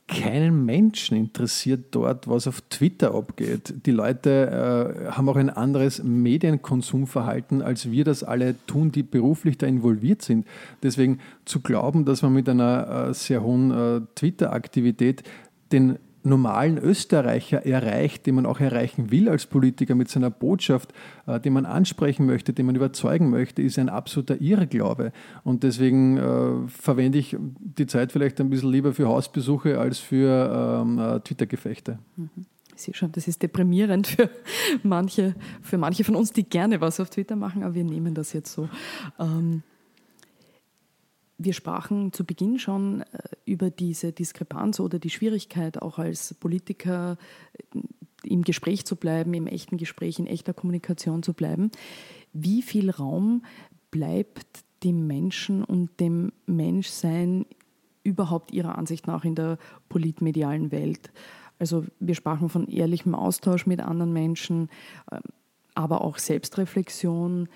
[0.07, 3.73] keinen Menschen interessiert dort, was auf Twitter abgeht.
[3.85, 9.57] Die Leute äh, haben auch ein anderes Medienkonsumverhalten, als wir das alle tun, die beruflich
[9.57, 10.45] da involviert sind.
[10.83, 15.23] Deswegen zu glauben, dass man mit einer äh, sehr hohen äh, Twitter-Aktivität
[15.71, 20.93] den normalen Österreicher erreicht, den man auch erreichen will als Politiker mit seiner Botschaft,
[21.27, 25.11] äh, den man ansprechen möchte, den man überzeugen möchte, ist ein absoluter Irrglaube.
[25.43, 30.81] Und deswegen äh, verwende ich die Zeit vielleicht ein bisschen lieber für Hausbesuche als für
[30.81, 31.99] ähm, äh, Twitter-Gefechte.
[32.17, 32.29] Mhm.
[32.75, 34.29] Ich sehe schon, das ist deprimierend für
[34.83, 38.33] manche, für manche von uns, die gerne was auf Twitter machen, aber wir nehmen das
[38.33, 38.67] jetzt so.
[39.17, 39.63] Ähm
[41.37, 43.05] wir sprachen zu Beginn schon äh,
[43.45, 47.17] über diese Diskrepanz oder die Schwierigkeit, auch als Politiker
[47.73, 47.79] äh,
[48.23, 51.71] im Gespräch zu bleiben, im echten Gespräch, in echter Kommunikation zu bleiben.
[52.33, 53.43] Wie viel Raum
[53.91, 57.45] bleibt dem Menschen und dem Menschsein
[58.03, 59.57] überhaupt Ihrer Ansicht nach in der
[59.89, 61.11] politmedialen Welt?
[61.59, 64.69] Also wir sprachen von ehrlichem Austausch mit anderen Menschen,
[65.11, 65.21] ähm,
[65.73, 67.49] aber auch Selbstreflexion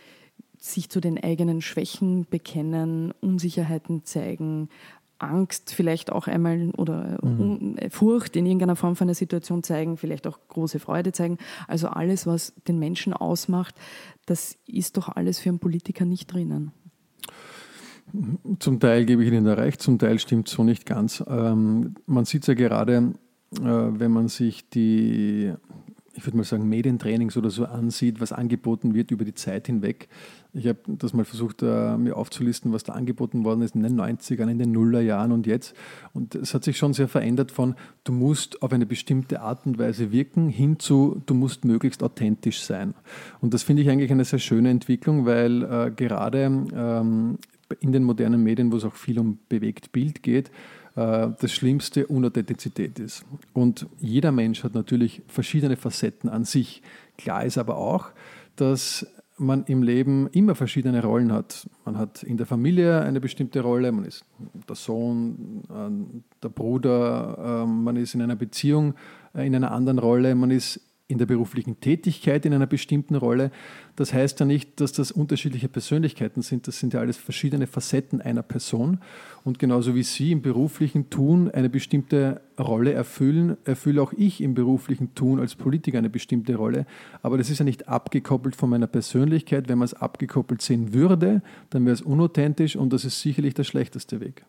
[0.59, 4.69] sich zu den eigenen Schwächen bekennen, Unsicherheiten zeigen,
[5.19, 7.77] Angst vielleicht auch einmal oder mhm.
[7.89, 11.37] Furcht in irgendeiner Form von einer Situation zeigen, vielleicht auch große Freude zeigen.
[11.67, 13.75] Also alles, was den Menschen ausmacht,
[14.25, 16.71] das ist doch alles für einen Politiker nicht drinnen.
[18.59, 21.23] Zum Teil gebe ich Ihnen da recht, zum Teil stimmt so nicht ganz.
[21.27, 23.13] Ähm, man sieht es ja gerade,
[23.53, 25.53] äh, wenn man sich die
[26.19, 30.10] ich würde mal sagen, Medientrainings oder so ansieht, was angeboten wird über die Zeit hinweg.
[30.51, 33.97] Ich habe das mal versucht, uh, mir aufzulisten, was da angeboten worden ist in den
[33.97, 35.73] 90ern, in den Nullerjahren und jetzt.
[36.13, 39.79] Und es hat sich schon sehr verändert von, du musst auf eine bestimmte Art und
[39.79, 42.95] Weise wirken, hin zu, du musst möglichst authentisch sein.
[43.39, 46.43] Und das finde ich eigentlich eine sehr schöne Entwicklung, weil uh, gerade
[46.75, 47.38] ähm,
[47.79, 50.51] in den modernen Medien, wo es auch viel um bewegt Bild geht, äh,
[50.99, 53.23] das Schlimmste Unauthentizität ist.
[53.53, 56.81] Und jeder Mensch hat natürlich verschiedene Facetten an sich.
[57.17, 58.09] Klar ist aber auch,
[58.55, 59.05] dass
[59.39, 61.69] man im Leben immer verschiedene Rollen hat.
[61.85, 64.25] Man hat in der Familie eine bestimmte Rolle, man ist
[64.67, 68.95] der Sohn, äh, der Bruder, ähm, man ist in einer Beziehung
[69.33, 73.49] äh, in einer anderen Rolle, man ist in der beruflichen Tätigkeit in einer bestimmten Rolle.
[73.95, 76.67] Das heißt ja nicht, dass das unterschiedliche Persönlichkeiten sind.
[76.67, 78.99] Das sind ja alles verschiedene Facetten einer Person.
[79.43, 84.53] Und genauso wie Sie im beruflichen Tun eine bestimmte Rolle erfüllen, erfülle auch ich im
[84.53, 86.85] beruflichen Tun als Politiker eine bestimmte Rolle.
[87.23, 89.67] Aber das ist ja nicht abgekoppelt von meiner Persönlichkeit.
[89.67, 91.41] Wenn man es abgekoppelt sehen würde,
[91.71, 94.45] dann wäre es unauthentisch und das ist sicherlich der schlechteste Weg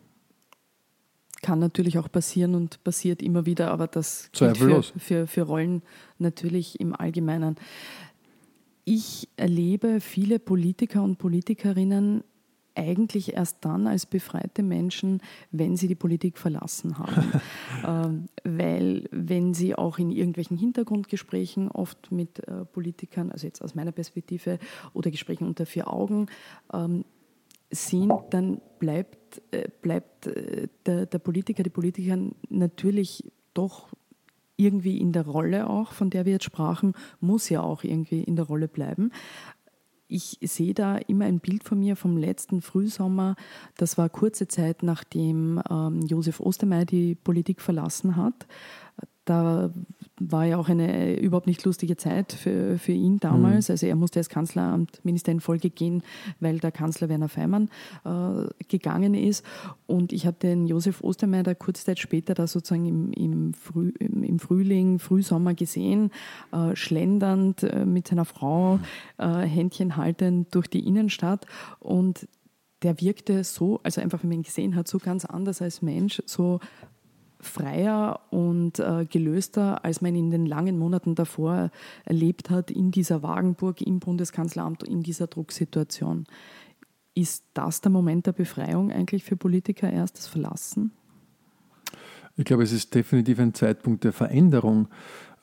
[1.41, 5.81] kann natürlich auch passieren und passiert immer wieder, aber das gilt für, für, für Rollen
[6.19, 7.55] natürlich im Allgemeinen.
[8.85, 12.23] Ich erlebe viele Politiker und Politikerinnen
[12.75, 17.41] eigentlich erst dann als befreite Menschen, wenn sie die Politik verlassen haben.
[17.85, 23.75] ähm, weil wenn sie auch in irgendwelchen Hintergrundgesprächen oft mit äh, Politikern, also jetzt aus
[23.75, 24.57] meiner Perspektive,
[24.93, 26.27] oder Gesprächen unter vier Augen
[26.73, 27.03] ähm,
[27.71, 33.89] sind, dann bleibt, äh, bleibt äh, der, der Politiker, die Politikerin natürlich doch
[34.57, 38.35] irgendwie in der Rolle auch, von der wir jetzt sprachen, muss ja auch irgendwie in
[38.35, 39.11] der Rolle bleiben
[40.11, 43.35] ich sehe da immer ein Bild von mir vom letzten Frühsommer.
[43.77, 48.45] Das war kurze Zeit, nachdem ähm, Josef Ostermeier die Politik verlassen hat.
[49.31, 49.69] Da
[50.19, 53.69] war ja auch eine überhaupt nicht lustige Zeit für, für ihn damals.
[53.69, 53.73] Mhm.
[53.73, 56.03] Also er musste als Kanzleramtminister in Folge gehen,
[56.41, 57.69] weil der Kanzler Werner Feimann
[58.03, 59.45] äh, gegangen ist.
[59.87, 63.93] Und ich habe den Josef Ostermeier da kurze Zeit später da sozusagen im, im, Früh,
[63.99, 66.11] im Frühling, Frühsommer gesehen,
[66.51, 68.79] äh, schlendernd äh, mit seiner Frau,
[69.17, 71.45] äh, Händchen haltend durch die Innenstadt.
[71.79, 72.27] Und
[72.83, 76.21] der wirkte so, also einfach, wenn man ihn gesehen hat, so ganz anders als Mensch,
[76.25, 76.59] so
[77.41, 81.71] freier und äh, gelöster, als man in den langen Monaten davor
[82.05, 86.25] erlebt hat, in dieser Wagenburg, im Bundeskanzleramt, in dieser Drucksituation.
[87.13, 90.91] Ist das der Moment der Befreiung eigentlich für Politiker erst, das Verlassen?
[92.37, 94.87] Ich glaube, es ist definitiv ein Zeitpunkt der Veränderung.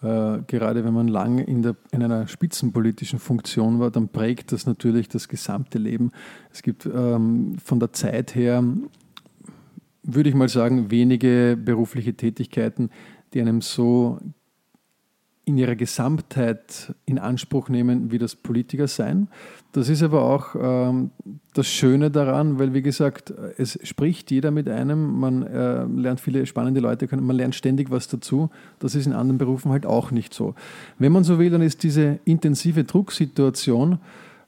[0.00, 4.64] Äh, gerade wenn man lange in, der, in einer spitzenpolitischen Funktion war, dann prägt das
[4.66, 6.12] natürlich das gesamte Leben.
[6.52, 8.62] Es gibt ähm, von der Zeit her
[10.08, 12.90] würde ich mal sagen, wenige berufliche Tätigkeiten,
[13.34, 14.18] die einem so
[15.44, 19.28] in ihrer Gesamtheit in Anspruch nehmen, wie das Politiker sein.
[19.72, 21.10] Das ist aber auch ähm,
[21.54, 26.44] das Schöne daran, weil wie gesagt, es spricht jeder mit einem, man äh, lernt viele
[26.44, 28.50] spannende Leute man lernt ständig was dazu.
[28.78, 30.54] Das ist in anderen Berufen halt auch nicht so.
[30.98, 33.98] Wenn man so will, dann ist diese intensive Drucksituation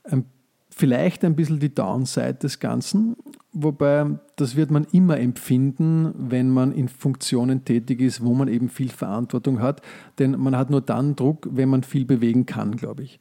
[0.05, 0.25] ein
[0.81, 3.15] vielleicht ein bisschen die Downside des Ganzen,
[3.53, 8.71] wobei das wird man immer empfinden, wenn man in Funktionen tätig ist, wo man eben
[8.71, 9.83] viel Verantwortung hat,
[10.19, 13.21] denn man hat nur dann Druck, wenn man viel bewegen kann, glaube ich.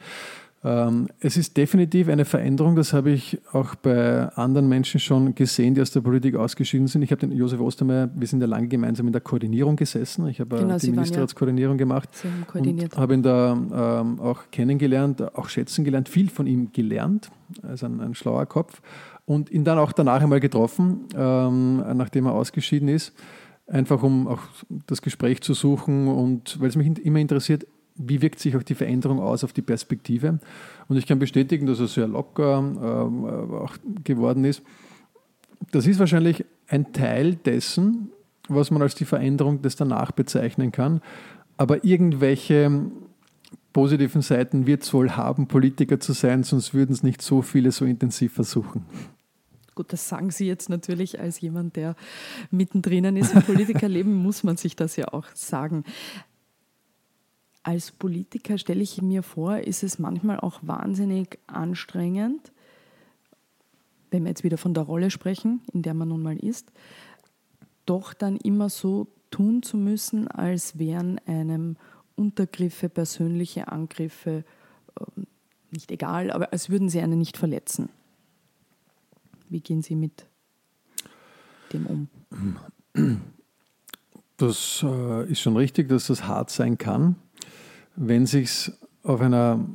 [0.62, 5.74] Ähm, es ist definitiv eine Veränderung, das habe ich auch bei anderen Menschen schon gesehen,
[5.74, 7.02] die aus der Politik ausgeschieden sind.
[7.02, 10.28] Ich habe den Josef Ostermeier, wir sind ja lange gemeinsam in der Koordinierung gesessen.
[10.28, 12.10] Ich habe genau, die Ministerratskoordinierung ja gemacht
[12.54, 17.32] und habe ihn da ähm, auch kennengelernt, auch schätzen gelernt, viel von ihm gelernt,
[17.64, 18.82] also ein, ein schlauer Kopf
[19.26, 23.14] und ihn dann auch danach einmal getroffen, ähm, nachdem er ausgeschieden ist
[23.72, 24.42] einfach um auch
[24.88, 27.68] das Gespräch zu suchen und weil es mich immer interessiert,
[28.00, 30.40] wie wirkt sich auch die Veränderung aus auf die Perspektive.
[30.88, 34.64] Und ich kann bestätigen, dass er sehr locker ähm, äh, auch geworden ist.
[35.72, 38.10] Das ist wahrscheinlich ein Teil dessen,
[38.48, 41.02] was man als die Veränderung des Danach bezeichnen kann.
[41.58, 42.90] Aber irgendwelche
[43.74, 47.72] positiven Seiten wird es wohl haben, Politiker zu sein, sonst würden es nicht so viele
[47.72, 48.86] so intensiv versuchen.
[49.76, 51.96] Gut, das sagen Sie jetzt natürlich als jemand, der
[52.52, 55.84] mittendrin ist im Politikerleben, muss man sich das ja auch sagen
[57.64, 62.52] als Politiker stelle ich mir vor, ist es manchmal auch wahnsinnig anstrengend,
[64.12, 66.72] wenn wir jetzt wieder von der Rolle sprechen, in der man nun mal ist,
[67.86, 71.78] doch dann immer so tun zu müssen, als wären einem
[72.16, 74.44] Untergriffe, persönliche Angriffe
[75.00, 75.28] ähm,
[75.72, 77.90] nicht egal, aber als würden sie einen nicht verletzen.
[79.50, 80.28] Wie gehen Sie mit
[81.74, 82.10] dem um?
[84.38, 87.16] Das äh, ist schon richtig, dass das hart sein kann
[87.96, 88.72] wenn sich
[89.04, 89.66] auf einer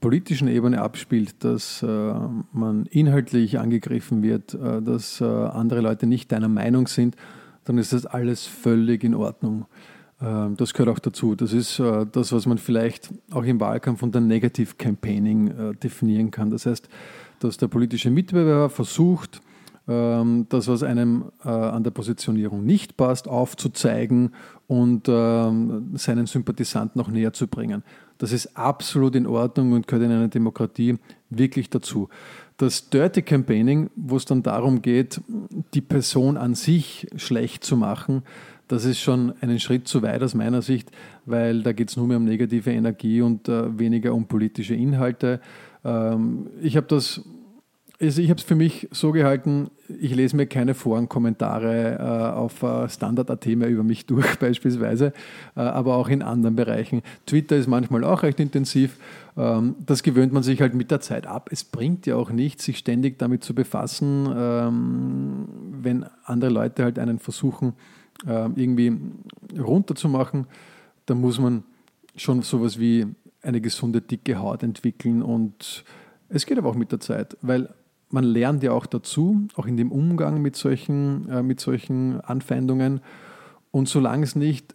[0.00, 2.14] politischen Ebene abspielt, dass äh,
[2.52, 7.16] man inhaltlich angegriffen wird, äh, dass äh, andere Leute nicht deiner Meinung sind,
[7.64, 9.66] dann ist das alles völlig in Ordnung.
[10.20, 11.34] Äh, das gehört auch dazu.
[11.34, 16.30] Das ist äh, das, was man vielleicht auch im Wahlkampf unter Negative Campaigning äh, definieren
[16.30, 16.50] kann.
[16.50, 16.88] Das heißt,
[17.38, 19.51] dass der politische Mitbewerber versucht, ähm,
[19.84, 24.30] das, was einem an der Positionierung nicht passt, aufzuzeigen
[24.68, 27.82] und ähm, seinen Sympathisanten noch näher zu bringen.
[28.18, 30.98] Das ist absolut in Ordnung und gehört in einer Demokratie
[31.30, 32.08] wirklich dazu.
[32.56, 35.20] Das Dirty Campaigning, wo es dann darum geht,
[35.74, 38.22] die Person an sich schlecht zu machen,
[38.68, 40.90] das ist schon einen Schritt zu weit aus meiner Sicht,
[41.26, 45.40] weil da geht es nur mehr um negative Energie und äh, weniger um politische Inhalte.
[45.84, 47.22] Ähm, ich habe das
[48.02, 52.62] also ich habe es für mich so gehalten, ich lese mir keine Forenkommentare äh, auf
[52.64, 55.12] äh, Standard.at mehr über mich durch beispielsweise,
[55.54, 57.02] äh, aber auch in anderen Bereichen.
[57.26, 58.98] Twitter ist manchmal auch recht intensiv.
[59.36, 61.48] Ähm, das gewöhnt man sich halt mit der Zeit ab.
[61.52, 65.48] Es bringt ja auch nichts, sich ständig damit zu befassen, ähm,
[65.80, 67.74] wenn andere Leute halt einen versuchen,
[68.26, 68.98] äh, irgendwie
[69.56, 70.46] runterzumachen.
[71.06, 71.62] Da muss man
[72.16, 73.06] schon sowas wie
[73.42, 75.84] eine gesunde, dicke Haut entwickeln und
[76.28, 77.68] es geht aber auch mit der Zeit, weil
[78.12, 83.00] man lernt ja auch dazu, auch in dem Umgang mit solchen, äh, mit solchen Anfeindungen.
[83.70, 84.74] Und solange es nicht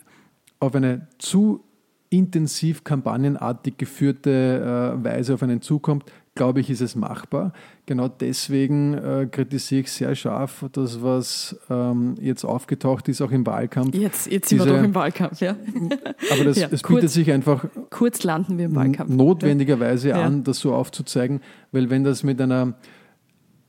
[0.60, 1.64] auf eine zu
[2.10, 7.52] intensiv kampagnenartig geführte äh, Weise auf einen zukommt, glaube ich, ist es machbar.
[7.86, 13.46] Genau deswegen äh, kritisiere ich sehr scharf das, was ähm, jetzt aufgetaucht ist, auch im
[13.46, 13.96] Wahlkampf.
[13.96, 15.56] Jetzt, jetzt sind Diese, wir doch im Wahlkampf, ja.
[16.32, 19.12] Aber das, ja, es kurz, bietet sich einfach kurz landen wir im Wahlkampf.
[19.12, 20.24] notwendigerweise ja.
[20.24, 22.76] an, das so aufzuzeigen, weil wenn das mit einer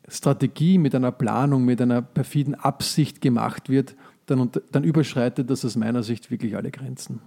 [0.09, 3.95] Strategie, mit einer Planung, mit einer perfiden Absicht gemacht wird,
[4.27, 7.21] dann, dann überschreitet das aus meiner Sicht wirklich alle Grenzen.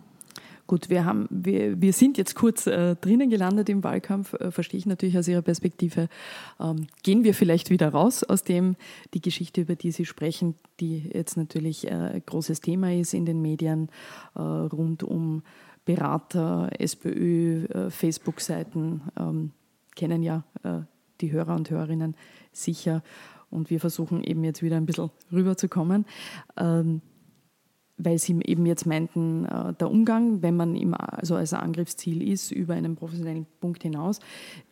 [0.68, 4.78] Gut, wir, haben, wir, wir sind jetzt kurz äh, drinnen gelandet im Wahlkampf, äh, verstehe
[4.78, 6.08] ich natürlich aus Ihrer Perspektive.
[6.62, 8.78] Ähm, gehen wir vielleicht wieder raus aus dem,
[9.14, 13.26] die Geschichte, über die Sie sprechen, die jetzt natürlich ein äh, großes Thema ist in
[13.26, 13.90] den Medien
[14.36, 15.44] äh, rund um
[15.84, 19.52] Berater, SPÖ, äh, Facebook-Seiten, ähm,
[19.96, 20.82] kennen ja äh,
[21.22, 22.16] die Hörer und Hörerinnen
[22.52, 23.04] sicher.
[23.50, 26.06] Und wir versuchen eben jetzt wieder ein bisschen rüberzukommen.
[26.58, 27.02] Ähm,
[28.04, 32.52] weil Sie eben jetzt meinten, äh, der Umgang, wenn man im, also als Angriffsziel ist,
[32.52, 34.20] über einen professionellen Punkt hinaus.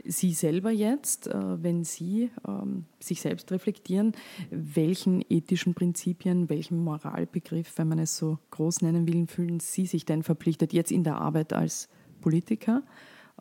[0.03, 4.13] Sie selber jetzt, äh, wenn Sie ähm, sich selbst reflektieren,
[4.49, 10.05] welchen ethischen Prinzipien, welchen Moralbegriff, wenn man es so groß nennen will, fühlen Sie sich
[10.05, 11.89] denn verpflichtet jetzt in der Arbeit als
[12.21, 12.83] Politiker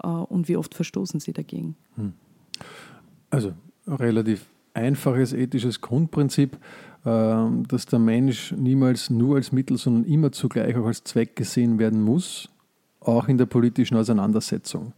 [0.02, 1.76] äh, und wie oft verstoßen Sie dagegen?
[1.96, 2.12] Hm.
[3.30, 3.52] Also
[3.86, 6.56] relativ einfaches ethisches Grundprinzip
[7.06, 11.78] ähm, dass der Mensch niemals nur als Mittel, sondern immer zugleich auch als Zweck gesehen
[11.78, 12.50] werden muss,
[13.00, 14.92] auch in der politischen Auseinandersetzung.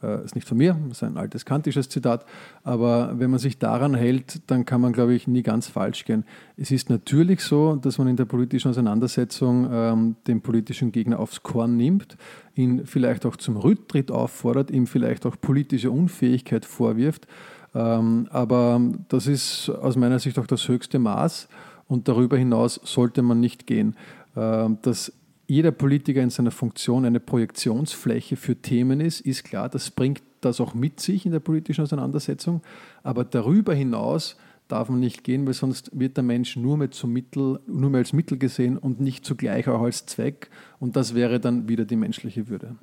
[0.00, 2.24] Das äh, ist nicht von mir, das ist ein altes kantisches Zitat,
[2.62, 6.24] aber wenn man sich daran hält, dann kann man, glaube ich, nie ganz falsch gehen.
[6.56, 11.42] Es ist natürlich so, dass man in der politischen Auseinandersetzung ähm, den politischen Gegner aufs
[11.42, 12.16] Korn nimmt,
[12.54, 17.26] ihn vielleicht auch zum Rücktritt auffordert, ihm vielleicht auch politische Unfähigkeit vorwirft
[17.72, 21.48] aber das ist aus meiner Sicht auch das höchste Maß
[21.86, 23.96] und darüber hinaus sollte man nicht gehen.
[24.36, 25.12] Ähm, dass
[25.46, 30.60] jeder Politiker in seiner Funktion eine Projektionsfläche für Themen ist, ist klar, das bringt das
[30.60, 32.62] auch mit sich in der politischen Auseinandersetzung.
[33.02, 34.36] Aber darüber hinaus
[34.68, 37.98] darf man nicht gehen, weil sonst wird der Mensch nur mehr, zum Mittel, nur mehr
[37.98, 40.50] als Mittel gesehen und nicht zugleich auch als Zweck.
[40.78, 42.76] Und das wäre dann wieder die menschliche Würde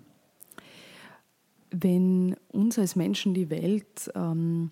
[1.82, 4.72] wenn uns als Menschen die Welt ähm,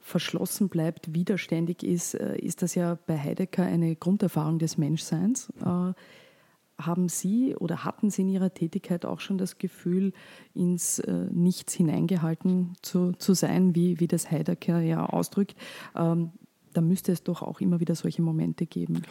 [0.00, 5.52] verschlossen bleibt, widerständig ist, äh, ist das ja bei Heidegger eine Grunderfahrung des Menschseins.
[5.64, 5.92] Äh,
[6.80, 10.12] haben Sie oder hatten Sie in Ihrer Tätigkeit auch schon das Gefühl,
[10.54, 15.56] ins äh, Nichts hineingehalten zu, zu sein, wie, wie das Heidegger ja ausdrückt?
[15.96, 16.30] Ähm,
[16.72, 19.02] da müsste es doch auch immer wieder solche Momente geben.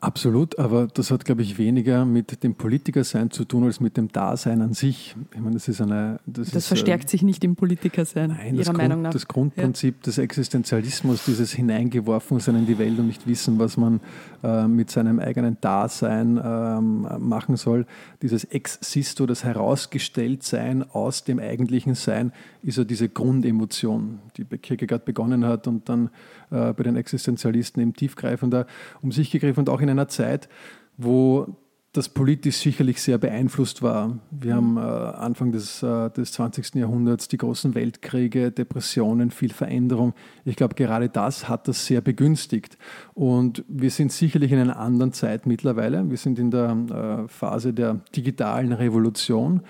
[0.00, 4.12] Absolut, aber das hat, glaube ich, weniger mit dem Politikersein zu tun als mit dem
[4.12, 5.16] Dasein an sich.
[5.34, 6.20] Ich meine, das ist eine.
[6.26, 9.12] Das, das ist, verstärkt äh, sich nicht im Politikersein, nein, Ihrer Meinung Grund, nach.
[9.12, 10.02] Das Grundprinzip ja.
[10.04, 14.00] des Existenzialismus, dieses Hineingeworfensein in die Welt und nicht wissen, was man
[14.42, 17.86] äh, mit seinem eigenen Dasein ähm, machen soll.
[18.22, 25.04] Dieses Existo, das Herausgestelltsein aus dem eigentlichen Sein, ist ja diese Grundemotion, die bei Kierkegaard
[25.04, 26.10] begonnen hat und dann
[26.50, 28.66] bei den Existenzialisten eben tiefgreifender
[29.02, 30.48] um sich gegriffen und auch in einer Zeit,
[30.96, 31.56] wo
[31.92, 34.18] das politisch sicherlich sehr beeinflusst war.
[34.30, 36.74] Wir haben äh, Anfang des, äh, des 20.
[36.74, 40.12] Jahrhunderts die großen Weltkriege, Depressionen, viel Veränderung.
[40.44, 42.76] Ich glaube, gerade das hat das sehr begünstigt.
[43.14, 46.08] Und wir sind sicherlich in einer anderen Zeit mittlerweile.
[46.10, 49.62] Wir sind in der äh, Phase der digitalen Revolution,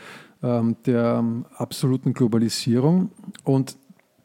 [0.42, 1.24] ähm, der
[1.56, 3.10] absoluten Globalisierung.
[3.44, 3.76] Und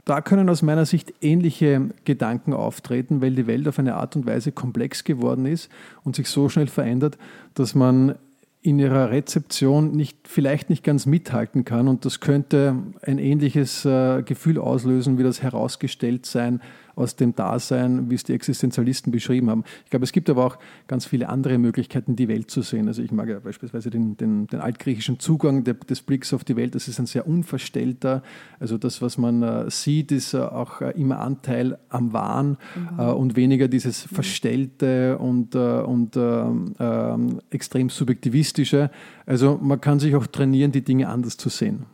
[0.06, 4.26] da können aus meiner Sicht ähnliche Gedanken auftreten, weil die Welt auf eine Art und
[4.26, 5.70] Weise komplex geworden ist
[6.04, 7.18] und sich so schnell verändert,
[7.54, 8.16] dass man
[8.62, 11.88] in ihrer Rezeption nicht, vielleicht nicht ganz mithalten kann.
[11.88, 16.62] Und das könnte ein ähnliches äh, Gefühl auslösen, wie das herausgestellt sein
[16.96, 19.64] aus dem Dasein, wie es die Existenzialisten beschrieben haben.
[19.86, 22.88] Ich glaube, es gibt aber auch ganz viele andere Möglichkeiten, die Welt zu sehen.
[22.88, 26.76] Also ich mag ja beispielsweise den, den, den altgriechischen Zugang des Blicks auf die Welt.
[26.76, 28.24] Das ist ein sehr unverstellter.
[28.60, 33.00] Also das, was man äh, sieht, ist äh, auch äh, immer Anteil am Wahn mhm.
[33.00, 38.90] und weniger dieses Verstellte und, und ähm, ähm, extrem subjektivistische.
[39.26, 41.86] Also man kann sich auch trainieren, die Dinge anders zu sehen.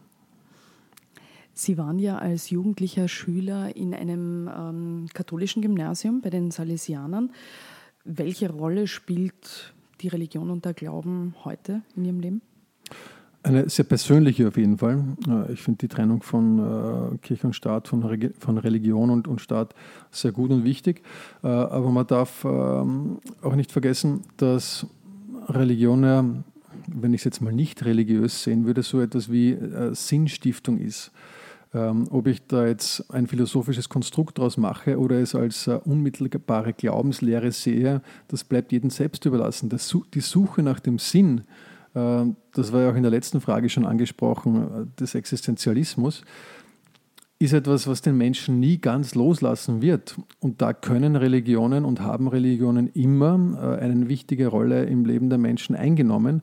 [1.59, 7.31] Sie waren ja als jugendlicher Schüler in einem ähm, katholischen Gymnasium bei den Salesianern.
[8.05, 12.41] Welche Rolle spielt die Religion und der Glauben heute in Ihrem Leben?
[13.43, 15.03] Eine sehr persönliche auf jeden Fall.
[15.27, 19.41] Äh, ich finde die Trennung von äh, Kirche und Staat, von, Re von Religion und,
[19.41, 19.75] Staat
[20.11, 21.01] sehr gut und wichtig.
[21.43, 24.87] Äh, aber man darf ähm, auch nicht vergessen, dass
[25.49, 26.45] Religion
[26.91, 29.55] wenn ich es jetzt mal nicht religiös sehen würde, so etwas wie
[29.91, 31.11] Sinnstiftung ist.
[31.71, 36.73] Ähm, ob ich da jetzt ein philosophisches Konstrukt daraus mache oder es als äh, unmittelbare
[36.73, 39.69] Glaubenslehre sehe, das bleibt jedem selbst überlassen.
[39.69, 41.41] Die Suche nach dem Sinn,
[41.93, 46.23] äh, das war ja auch in der letzten Frage schon angesprochen, äh, des Existenzialismus,
[47.37, 50.17] ist etwas, was den Menschen nie ganz loslassen wird.
[50.39, 55.73] Und da können Religionen und haben Religionen immer eine wichtige Rolle im Leben der Menschen
[55.73, 56.41] eingenommen.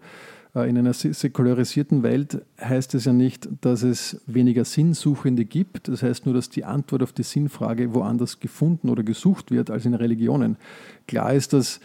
[0.57, 5.89] Äh, in einer säkularisierten Welt heißt es ja nicht, dass es weniger Sinnsuchende gibt.
[5.89, 9.85] Das heißt nur, dass die Antwort auf die Sinnfrage woanders gefunden oder gesucht wird als
[9.85, 10.57] in Religionen.
[11.07, 11.81] Klar ist, dass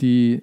[0.00, 0.42] die,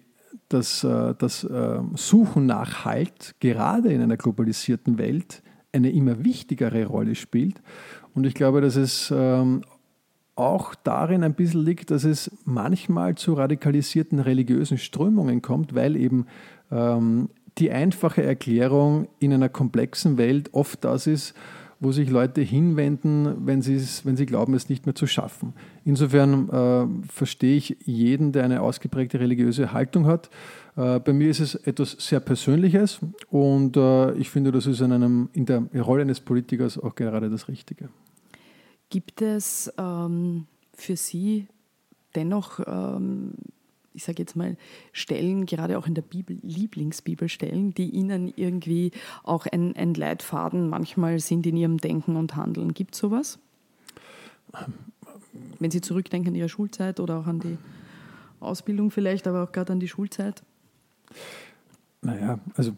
[0.49, 1.47] das, äh, das
[1.95, 5.43] Suchen nach Halt gerade in einer globalisierten Welt
[5.73, 7.61] eine immer wichtigere Rolle spielt.
[8.13, 9.63] Und ich glaube, dass es ähm,
[10.35, 16.25] auch darin ein bisschen liegt, dass es manchmal zu radikalisierten religiösen Strömungen kommt, weil eben
[16.71, 21.33] ähm, die einfache Erklärung in einer komplexen Welt oft das ist,
[21.79, 25.53] wo sich Leute hinwenden, wenn, wenn sie glauben, es nicht mehr zu schaffen.
[25.85, 30.29] Insofern äh, verstehe ich jeden, der eine ausgeprägte religiöse Haltung hat.
[30.75, 32.99] Äh, bei mir ist es etwas sehr Persönliches
[33.29, 37.29] und äh, ich finde, das ist in, einem, in der Rolle eines Politikers auch gerade
[37.29, 37.89] das Richtige.
[38.89, 41.47] Gibt es ähm, für Sie
[42.15, 43.33] dennoch, ähm,
[43.97, 44.55] ich sage jetzt mal,
[44.93, 48.91] Stellen, gerade auch in der Bibel, Lieblingsbibelstellen, die Ihnen irgendwie
[49.23, 52.75] auch ein, ein Leitfaden manchmal sind in Ihrem Denken und Handeln?
[52.75, 53.39] Gibt es sowas?
[55.57, 57.57] Wenn Sie zurückdenken an Ihre Schulzeit oder auch an die
[58.39, 60.43] Ausbildung vielleicht, aber auch gerade an die Schulzeit?
[62.03, 62.73] Naja, also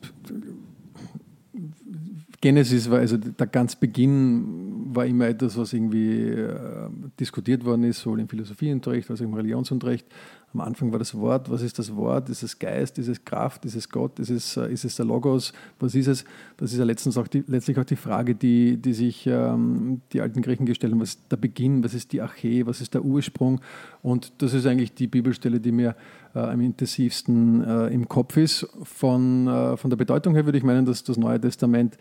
[2.39, 6.89] Genesis war, also der ganz Beginn war immer etwas, was irgendwie äh,
[7.20, 10.07] diskutiert worden ist, sowohl im Philosophieunterricht als auch im Religionsunterricht.
[10.54, 12.28] Am Anfang war das Wort, was ist das Wort?
[12.30, 15.06] Ist es Geist, ist es Kraft, ist es Gott, ist es, äh, ist es der
[15.06, 16.26] Logos, was ist es?
[16.58, 20.22] Das ist ja letztens auch die, letztlich auch die Frage, die, die sich ähm, die
[20.22, 23.06] alten Griechen gestellt haben, was ist der Beginn, was ist die Arche, was ist der
[23.06, 23.62] Ursprung?
[24.02, 25.95] Und das ist eigentlich die Bibelstelle, die mir
[26.34, 28.68] äh, am intensivsten äh, im Kopf ist.
[28.84, 31.97] Von, äh, von der Bedeutung her würde ich meinen, dass das Neue Testament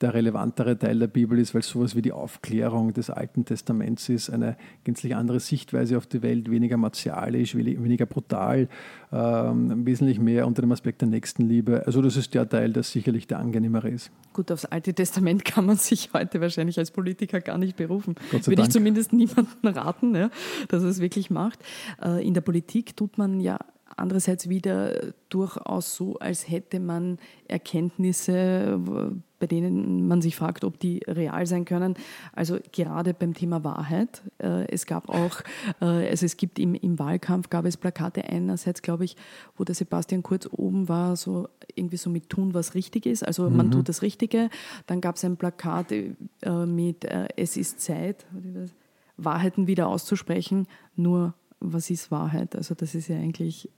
[0.00, 4.30] der relevantere Teil der Bibel ist, weil sowas wie die Aufklärung des Alten Testaments ist,
[4.30, 8.68] eine gänzlich andere Sichtweise auf die Welt, weniger martialisch, weniger brutal,
[9.12, 11.84] ähm, wesentlich mehr unter dem Aspekt der Nächstenliebe.
[11.86, 14.12] Also das ist der Teil, der sicherlich der angenehmere ist.
[14.32, 18.14] Gut, aufs Alte Testament kann man sich heute wahrscheinlich als Politiker gar nicht berufen.
[18.30, 18.68] Würde Dank.
[18.68, 20.30] ich zumindest niemandem raten, ja,
[20.68, 21.58] dass er es wirklich macht.
[22.00, 23.58] Äh, in der Politik tut man ja
[23.96, 27.18] andererseits wieder durchaus so, als hätte man
[27.48, 28.80] Erkenntnisse,
[29.38, 31.94] bei denen man sich fragt, ob die real sein können.
[32.32, 34.22] Also gerade beim Thema Wahrheit.
[34.38, 35.40] Äh, es gab auch,
[35.80, 39.16] äh, also es gibt im, im Wahlkampf gab es Plakate einerseits, glaube ich,
[39.56, 43.24] wo der Sebastian Kurz oben war, so irgendwie so mit tun, was richtig ist.
[43.24, 43.72] Also man mhm.
[43.72, 44.50] tut das Richtige.
[44.86, 46.14] Dann gab es ein Plakat äh,
[46.66, 47.04] mit
[47.36, 48.26] Es ist Zeit,
[49.16, 50.66] Wahrheiten wieder auszusprechen.
[50.96, 52.56] Nur was ist Wahrheit?
[52.56, 53.70] Also das ist ja eigentlich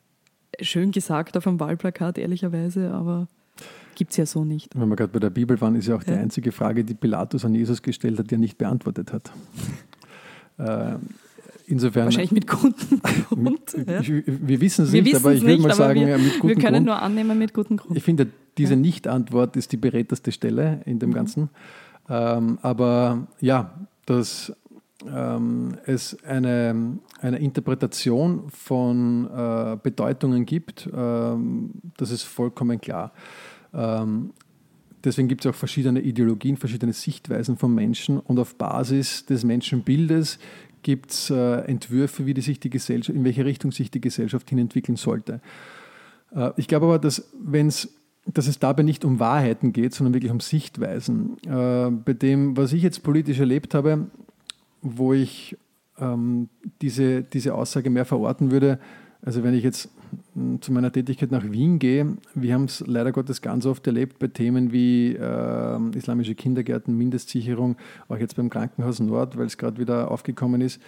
[0.60, 3.28] schön gesagt auf dem Wahlplakat, ehrlicherweise, aber
[3.94, 4.78] gibt es ja so nicht.
[4.78, 7.44] Wenn wir gerade bei der Bibel waren, ist ja auch die einzige Frage, die Pilatus
[7.44, 9.30] an Jesus gestellt hat, die er nicht beantwortet hat.
[10.58, 10.96] äh,
[11.66, 13.76] insofern, Wahrscheinlich mit gutem Grund.
[13.86, 14.00] ja.
[14.04, 16.86] wir wissen es nicht, aber ich würde mal sagen, wir, mit gutem Wir können Grund.
[16.86, 17.96] nur annehmen mit gutem Grund.
[17.96, 18.80] Ich finde, diese ja.
[18.80, 21.14] Nicht-Antwort ist die beredterste Stelle in dem mhm.
[21.14, 21.50] Ganzen.
[22.08, 23.74] Ähm, aber ja,
[24.06, 24.52] das
[25.06, 33.12] ähm, es eine, eine Interpretation von äh, Bedeutungen gibt, ähm, das ist vollkommen klar.
[33.74, 34.30] Ähm,
[35.04, 40.38] deswegen gibt es auch verschiedene Ideologien, verschiedene Sichtweisen von Menschen und auf Basis des Menschenbildes
[40.82, 44.48] gibt es äh, Entwürfe, wie die sich die Gesellschaft, in welche Richtung sich die Gesellschaft
[44.48, 45.40] hin entwickeln sollte.
[46.34, 47.94] Äh, ich glaube aber, dass wenn es
[48.26, 51.38] dass es dabei nicht um Wahrheiten geht, sondern wirklich um Sichtweisen.
[51.46, 54.08] Äh, bei dem, was ich jetzt politisch erlebt habe,
[54.82, 55.56] wo ich
[55.98, 56.48] ähm,
[56.82, 58.78] diese, diese Aussage mehr verorten würde.
[59.22, 59.90] Also wenn ich jetzt
[60.34, 64.18] hm, zu meiner Tätigkeit nach Wien gehe, wir haben es leider Gottes ganz oft erlebt
[64.18, 67.76] bei Themen wie äh, islamische Kindergärten, Mindestsicherung,
[68.08, 70.80] auch jetzt beim Krankenhaus Nord, weil es gerade wieder aufgekommen ist,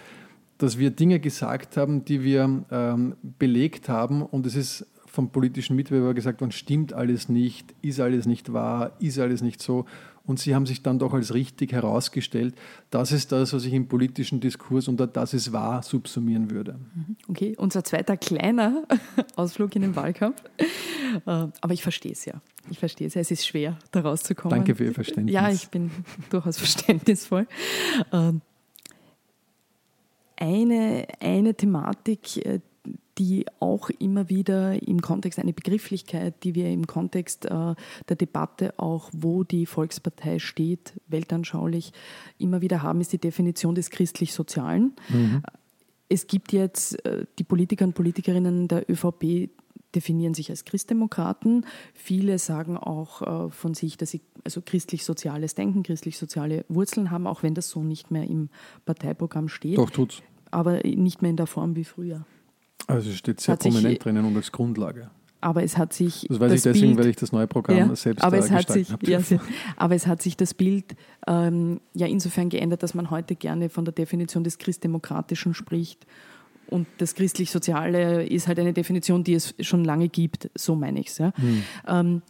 [0.57, 5.75] dass wir Dinge gesagt haben, die wir ähm, belegt haben und es ist vom politischen
[5.75, 9.85] Mitbewerber gesagt worden, stimmt alles nicht, ist alles nicht wahr, ist alles nicht so
[10.25, 12.55] und sie haben sich dann doch als richtig herausgestellt.
[12.89, 16.79] Das ist das, was ich im politischen Diskurs unter das ist wahr subsumieren würde.
[16.95, 17.17] Mhm.
[17.27, 18.83] Okay, unser zweiter kleiner
[19.35, 20.41] Ausflug in den Wahlkampf.
[20.57, 20.67] Äh,
[21.25, 22.41] aber ich verstehe es ja.
[22.69, 23.21] Ich verstehe es ja.
[23.21, 24.57] Es ist schwer, da rauszukommen.
[24.57, 25.33] Danke für Ihr Verständnis.
[25.33, 25.91] Ja, ich bin
[26.29, 27.47] durchaus verständnisvoll.
[28.13, 28.41] Ähm,
[30.37, 32.59] eine, eine Thematik, äh,
[33.17, 37.75] die auch immer wieder im Kontext, eine Begrifflichkeit, die wir im Kontext äh,
[38.09, 41.93] der Debatte auch, wo die Volkspartei steht, weltanschaulich,
[42.37, 44.93] immer wieder haben, ist die Definition des christlich-sozialen.
[45.09, 45.43] Mhm.
[46.09, 49.49] Es gibt jetzt äh, die Politiker und Politikerinnen der ÖVP,
[49.95, 51.65] definieren sich als Christdemokraten.
[51.93, 57.43] Viele sagen auch äh, von sich, dass sie also christlich-soziales Denken, christlich-soziale Wurzeln haben, auch
[57.43, 58.49] wenn das so nicht mehr im
[58.85, 59.77] Parteiprogramm steht.
[59.77, 60.21] Doch, tut's.
[60.51, 62.25] Aber nicht mehr in der Form wie früher.
[62.87, 65.09] Also es steht sehr prominent sich, drinnen und als Grundlage.
[65.41, 66.25] Aber es hat sich.
[66.29, 68.51] Das weiß das ich deswegen, Bild, weil ich das neue Programm ja, selbst aber es
[68.51, 69.19] hat sich, ja,
[69.75, 70.95] Aber es hat sich das Bild
[71.27, 76.05] ähm, ja insofern geändert, dass man heute gerne von der Definition des Christdemokratischen spricht
[76.67, 81.07] und das christlich-soziale ist halt eine Definition, die es schon lange gibt, so meine ich
[81.07, 81.17] es.
[81.19, 81.33] Ja.
[81.37, 81.63] Mhm.
[81.87, 82.21] Ähm,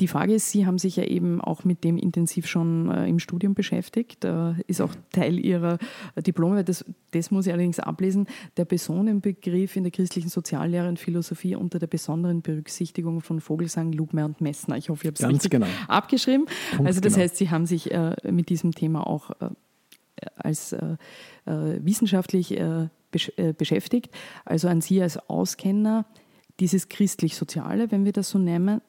[0.00, 3.18] die Frage ist, Sie haben sich ja eben auch mit dem intensiv schon äh, im
[3.18, 5.78] Studium beschäftigt, äh, ist auch Teil Ihrer
[6.16, 8.26] Diplome, das, das muss ich allerdings ablesen,
[8.56, 14.24] der Personenbegriff in der christlichen Soziallehre und Philosophie unter der besonderen Berücksichtigung von Vogelsang, Lugmer
[14.24, 14.76] und Messner.
[14.76, 15.66] Ich hoffe, ich habe es richtig genau.
[15.88, 16.46] abgeschrieben.
[16.70, 17.24] Punkt also das genau.
[17.24, 19.50] heißt, Sie haben sich äh, mit diesem Thema auch äh,
[20.36, 20.96] als äh,
[21.46, 22.58] äh, wissenschaftlich
[23.10, 24.10] besch äh, beschäftigt.
[24.44, 26.06] Also an Sie als Auskenner
[26.60, 28.80] dieses christlich-soziale, wenn wir das so nennen.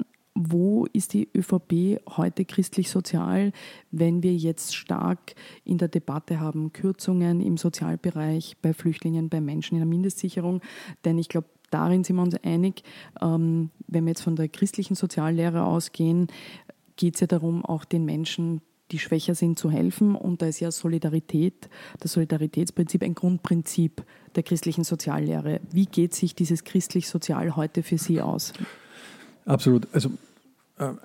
[0.50, 3.52] Wo ist die ÖVP heute christlich-sozial,
[3.92, 9.76] wenn wir jetzt stark in der Debatte haben, Kürzungen im Sozialbereich bei Flüchtlingen, bei Menschen
[9.76, 10.62] in der Mindestsicherung?
[11.06, 12.84] Denn ich glaube, darin sind wir uns einig,
[13.22, 16.28] ähm, wenn wir jetzt von der christlichen Soziallehre ausgehen,
[16.96, 18.62] geht es ja darum, auch den Menschen
[18.92, 20.16] die schwächer sind, zu helfen.
[20.16, 21.70] Und da ist ja Solidarität,
[22.00, 24.04] das Solidaritätsprinzip ein Grundprinzip
[24.36, 25.62] der christlichen Soziallehre.
[25.72, 28.54] Wie geht sich dieses christlich-sozial heute für Sie aus?
[29.46, 29.88] Absolut.
[29.94, 30.12] Also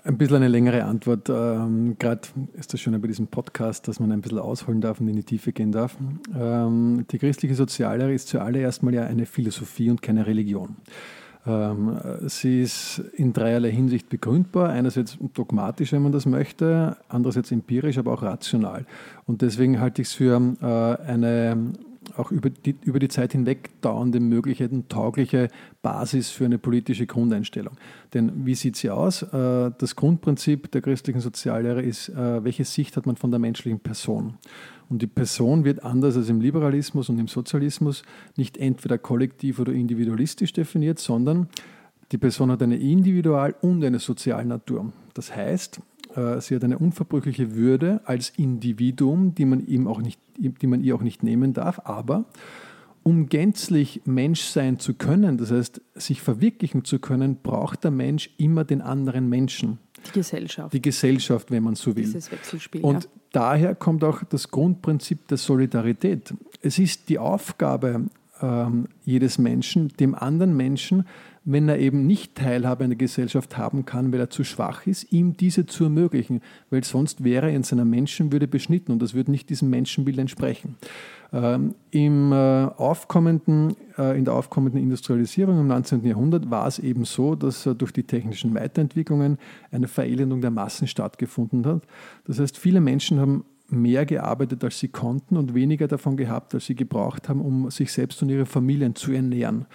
[0.05, 1.29] ein bisschen eine längere Antwort.
[1.29, 2.22] Ähm, Gerade
[2.55, 5.22] ist das schön bei diesem Podcast, dass man ein bisschen ausholen darf und in die
[5.22, 5.97] Tiefe gehen darf.
[6.35, 10.77] Ähm, die christliche Soziallehre ist zuallererst mal ja eine Philosophie und keine Religion.
[11.47, 14.70] Ähm, sie ist in dreierlei Hinsicht begründbar.
[14.70, 18.87] Einerseits dogmatisch, wenn man das möchte, andererseits empirisch, aber auch rational.
[19.27, 21.72] Und deswegen halte ich es für äh, eine
[22.17, 25.49] auch über die, über die Zeit hinweg dauernde mögliche taugliche
[25.83, 27.77] Basis für eine politische Grundeinstellung.
[28.15, 29.23] Denn wie sieht sie aus?
[29.23, 33.81] Äh, das Grundprinzip der christlichen Soziallehre ist, äh, welche Sicht hat man von der menschlichen
[33.81, 34.35] Person?
[34.89, 38.03] Und die Person wird anders als im Liberalismus und im Sozialismus
[38.37, 41.49] nicht entweder kollektiv oder individualistisch definiert, sondern
[42.13, 44.93] die Person hat eine Individual- und eine Sozialnatur.
[45.15, 45.81] Das heißt,
[46.41, 50.95] sie hat eine unverbrüchliche Würde als Individuum, die man, ihm auch nicht, die man ihr
[50.95, 52.25] auch nicht nehmen darf, aber
[53.07, 58.31] um gänzlich Mensch sein zu können, das heißt, sich verwirklichen zu können, braucht der Mensch
[58.37, 59.79] immer den anderen Menschen.
[60.09, 60.73] Die Gesellschaft.
[60.73, 62.03] Die Gesellschaft, wenn man so will.
[62.03, 62.81] Dieses Wechselspiel.
[62.81, 63.11] Und ja.
[63.31, 66.35] daher kommt auch das Grundprinzip der Solidarität.
[66.62, 68.07] Es ist die Aufgabe
[68.43, 71.05] ähm, jedes Menschen, dem anderen Menschen,
[71.47, 75.13] wenn er eben nicht Teilhabe an der Gesellschaft haben kann, weil er zu schwach ist,
[75.13, 79.31] ihm diese zu ermöglichen, weil sonst wäre er in seiner Menschenwürde beschnitten und das würde
[79.31, 80.75] nicht diesem Menschenbild entsprechen.
[81.33, 86.05] Ähm, Im äh, aufkommenden, äh, in der aufkommenden Industrialisierung im 19.
[86.05, 89.39] Jahrhundert war es eben so, dass äh, durch die technischen Weiterentwicklungen
[89.71, 91.83] eine Verelendung der Massen stattgefunden hat.
[92.27, 96.67] Das heißt, viele Menschen haben mehr gearbeitet, als sie konnten und weniger davon gehabt, als
[96.67, 99.67] sie gebraucht haben, um sich selbst und ihre Familien zu ernähren.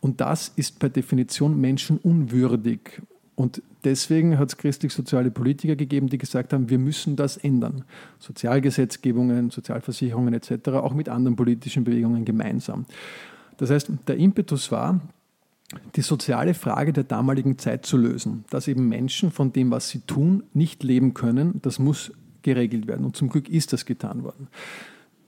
[0.00, 3.02] Und das ist per Definition menschenunwürdig.
[3.34, 7.84] Und deswegen hat es christlich-soziale Politiker gegeben, die gesagt haben, wir müssen das ändern.
[8.18, 12.86] Sozialgesetzgebungen, Sozialversicherungen etc., auch mit anderen politischen Bewegungen gemeinsam.
[13.56, 15.00] Das heißt, der Impetus war,
[15.96, 20.00] die soziale Frage der damaligen Zeit zu lösen, dass eben Menschen von dem, was sie
[20.00, 22.12] tun, nicht leben können, das muss
[22.42, 23.04] geregelt werden.
[23.04, 24.48] Und zum Glück ist das getan worden.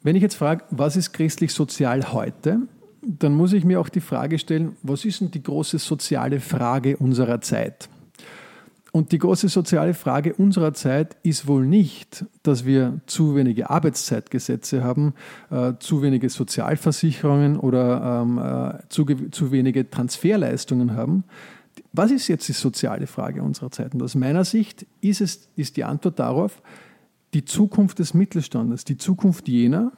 [0.03, 2.61] Wenn ich jetzt frage, was ist christlich-sozial heute,
[3.03, 6.97] dann muss ich mir auch die Frage stellen, was ist denn die große soziale Frage
[6.97, 7.89] unserer Zeit?
[8.93, 14.85] Und die große soziale Frage unserer Zeit ist wohl nicht, dass wir zu wenige Arbeitszeitgesetze
[14.85, 15.15] haben,
[15.51, 21.25] äh, zu wenige Sozialversicherungen oder ähm, äh, zu, zu wenige Transferleistungen haben.
[21.95, 23.95] Was ist jetzt die soziale Frage unserer Zeit?
[23.95, 26.61] Und aus meiner Sicht ist, es, ist die Antwort darauf
[27.35, 29.93] die Zukunft des Mittelstandes, die Zukunft jener,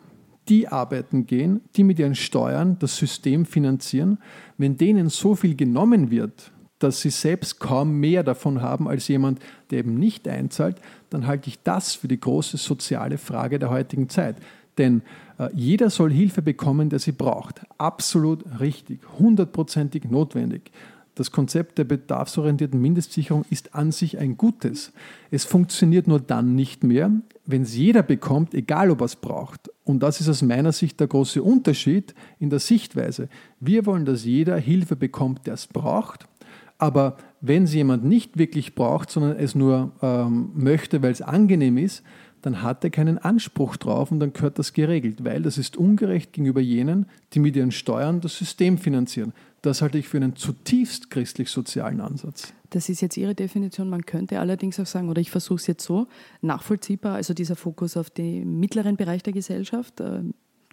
[0.48, 4.18] die arbeiten gehen, die mit ihren Steuern das System finanzieren.
[4.58, 9.40] Wenn denen so viel genommen wird, dass sie selbst kaum mehr davon haben als jemand,
[9.70, 10.76] der eben nicht einzahlt,
[11.10, 14.36] dann halte ich das für die große soziale Frage der heutigen Zeit.
[14.76, 15.02] Denn
[15.38, 17.62] äh, jeder soll Hilfe bekommen, der sie braucht.
[17.78, 20.72] Absolut richtig, hundertprozentig notwendig.
[21.14, 24.92] Das Konzept der bedarfsorientierten Mindestsicherung ist an sich ein gutes.
[25.30, 27.12] Es funktioniert nur dann nicht mehr,
[27.46, 29.70] wenn es jeder bekommt, egal ob er es braucht.
[29.84, 33.28] Und das ist aus meiner Sicht der große Unterschied in der Sichtweise.
[33.60, 36.26] Wir wollen, dass jeder Hilfe bekommt, der es braucht.
[36.78, 41.78] Aber wenn es jemand nicht wirklich braucht, sondern es nur ähm, möchte, weil es angenehm
[41.78, 42.02] ist,
[42.44, 46.34] dann hat er keinen Anspruch drauf und dann gehört das geregelt, weil das ist ungerecht
[46.34, 49.32] gegenüber jenen, die mit ihren Steuern das System finanzieren.
[49.62, 52.52] Das halte ich für einen zutiefst christlich-sozialen Ansatz.
[52.68, 53.88] Das ist jetzt Ihre Definition.
[53.88, 56.06] Man könnte allerdings auch sagen, oder ich versuche es jetzt so,
[56.42, 60.02] nachvollziehbar, also dieser Fokus auf den mittleren Bereich der Gesellschaft,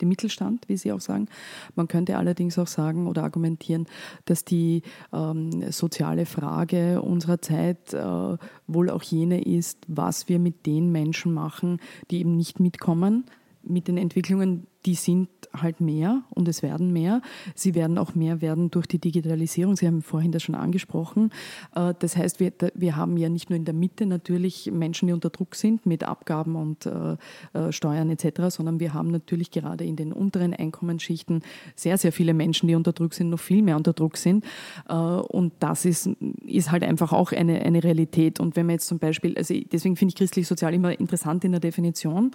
[0.02, 1.28] den Mittelstand, wie Sie auch sagen.
[1.76, 3.88] Man könnte allerdings auch sagen oder argumentieren,
[4.26, 4.84] dass die
[5.14, 8.38] ähm, soziale Frage unserer Zeit äh,
[8.68, 11.80] wohl auch jene ist, was wir mit den Menschen machen,
[12.10, 13.26] die eben nicht mitkommen
[13.64, 17.22] mit den Entwicklungen, die sind halt mehr und es werden mehr.
[17.56, 19.76] Sie werden auch mehr werden durch die Digitalisierung.
[19.76, 21.32] Sie haben vorhin das schon angesprochen.
[21.76, 25.14] Äh, das heißt, wir, wir haben ja nicht nur in der Mitte natürlich Menschen, die
[25.14, 27.18] unter Druck sind mit Abgaben und äh,
[27.54, 31.42] äh, Steuern etc., sondern wir haben natürlich gerade in den unteren Einkommensschichten
[31.76, 34.46] sehr, sehr viele Menschen, die unter Druck sind, noch viel mehr unter Druck sind.
[34.88, 36.10] Und das ist,
[36.46, 38.40] ist halt einfach auch eine, eine Realität.
[38.40, 41.60] Und wenn man jetzt zum Beispiel, also deswegen finde ich christlich-sozial immer interessant in der
[41.60, 42.32] Definition.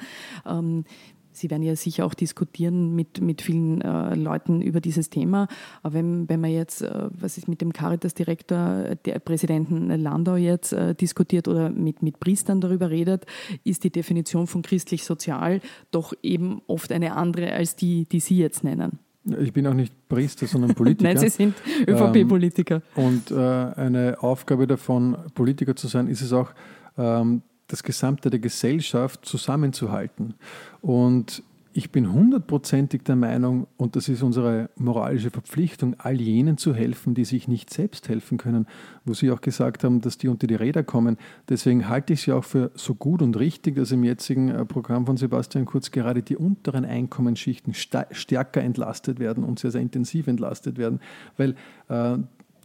[1.36, 5.48] Ähm, Sie werden ja sicher auch diskutieren mit, mit vielen äh, Leuten über dieses Thema.
[5.82, 10.72] Aber wenn, wenn man jetzt, äh, was ist mit dem Caritas-Direktor, der Präsidenten Landau jetzt
[10.72, 13.26] äh, diskutiert oder mit, mit Priestern darüber redet,
[13.64, 15.60] ist die Definition von christlich-sozial
[15.90, 18.98] doch eben oft eine andere als die, die Sie jetzt nennen.
[19.40, 21.02] Ich bin auch nicht Priester, sondern Politiker.
[21.14, 21.54] Nein, Sie sind
[21.88, 22.80] ÖVP-Politiker.
[22.96, 26.50] Ähm, und äh, eine Aufgabe davon, Politiker zu sein, ist es auch,
[26.96, 30.34] ähm, das Gesamte der Gesellschaft zusammenzuhalten.
[30.80, 31.42] Und
[31.76, 37.14] ich bin hundertprozentig der Meinung, und das ist unsere moralische Verpflichtung, all jenen zu helfen,
[37.14, 38.66] die sich nicht selbst helfen können,
[39.04, 41.18] wo Sie auch gesagt haben, dass die unter die Räder kommen.
[41.50, 44.64] Deswegen halte ich es ja auch für so gut und richtig, dass im jetzigen äh,
[44.64, 50.28] Programm von Sebastian Kurz gerade die unteren Einkommensschichten stärker entlastet werden und sehr, sehr intensiv
[50.28, 51.00] entlastet werden,
[51.36, 51.56] weil
[51.88, 52.16] äh,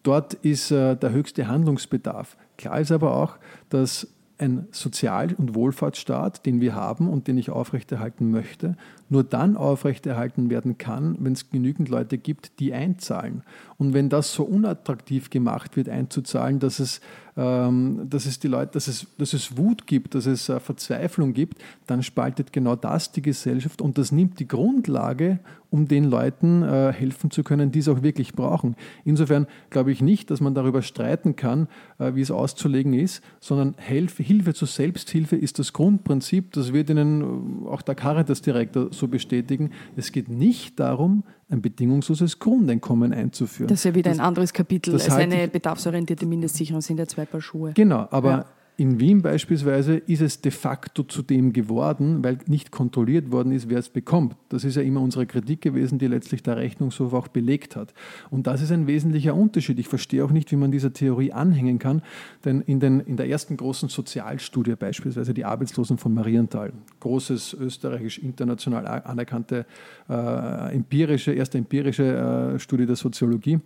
[0.04, 2.38] dort ist äh, der höchste Handlungsbedarf.
[2.58, 3.38] Klar ist aber auch,
[3.68, 4.08] dass
[4.42, 8.76] ein Sozial- und Wohlfahrtsstaat, den wir haben und den ich aufrechterhalten möchte,
[9.10, 13.44] nur dann aufrechterhalten werden kann, wenn es genügend Leute gibt, die einzahlen.
[13.78, 17.02] Und wenn das so unattraktiv gemacht wird, einzuzahlen, dass es,
[17.36, 21.62] dass es die Leute, dass es, dass es Wut gibt, dass es äh, Verzweiflung gibt,
[21.88, 26.92] dann spaltet genau das die Gesellschaft und das nimmt die Grundlage, um den Leuten äh,
[26.92, 28.76] helfen zu können, die es auch wirklich brauchen.
[29.06, 31.68] Insofern glaube ich nicht, dass man darüber streiten kann,
[31.98, 36.52] äh, wie es auszulegen ist, sondern Hilfe, zur Selbsthilfe ist das Grundprinzip.
[36.52, 39.72] Das wird Ihnen auch der Caritas-Direktor so bestätigen.
[39.96, 43.68] Es geht nicht darum, ein bedingungsloses Grundeinkommen einzuführen.
[43.68, 44.94] Das ist ja wieder das, ein anderes Kapitel.
[44.94, 47.74] als eine bedarfsorientierte Mindestsicherung sind ja zwei Paar Schuhe.
[47.74, 48.46] Genau, aber ja.
[48.78, 53.70] In Wien beispielsweise ist es de facto zu dem geworden, weil nicht kontrolliert worden ist,
[53.70, 54.36] wer es bekommt.
[54.50, 57.94] Das ist ja immer unsere Kritik gewesen, die letztlich der Rechnungshof auch belegt hat.
[58.30, 59.78] Und das ist ein wesentlicher Unterschied.
[59.78, 62.02] Ich verstehe auch nicht, wie man dieser Theorie anhängen kann,
[62.46, 68.20] denn in, den, in der ersten großen Sozialstudie beispielsweise die Arbeitslosen von Marienthal, großes österreichisch
[68.20, 69.66] international anerkannte
[70.10, 73.60] äh, empirische, erste empirische äh, Studie der Soziologie,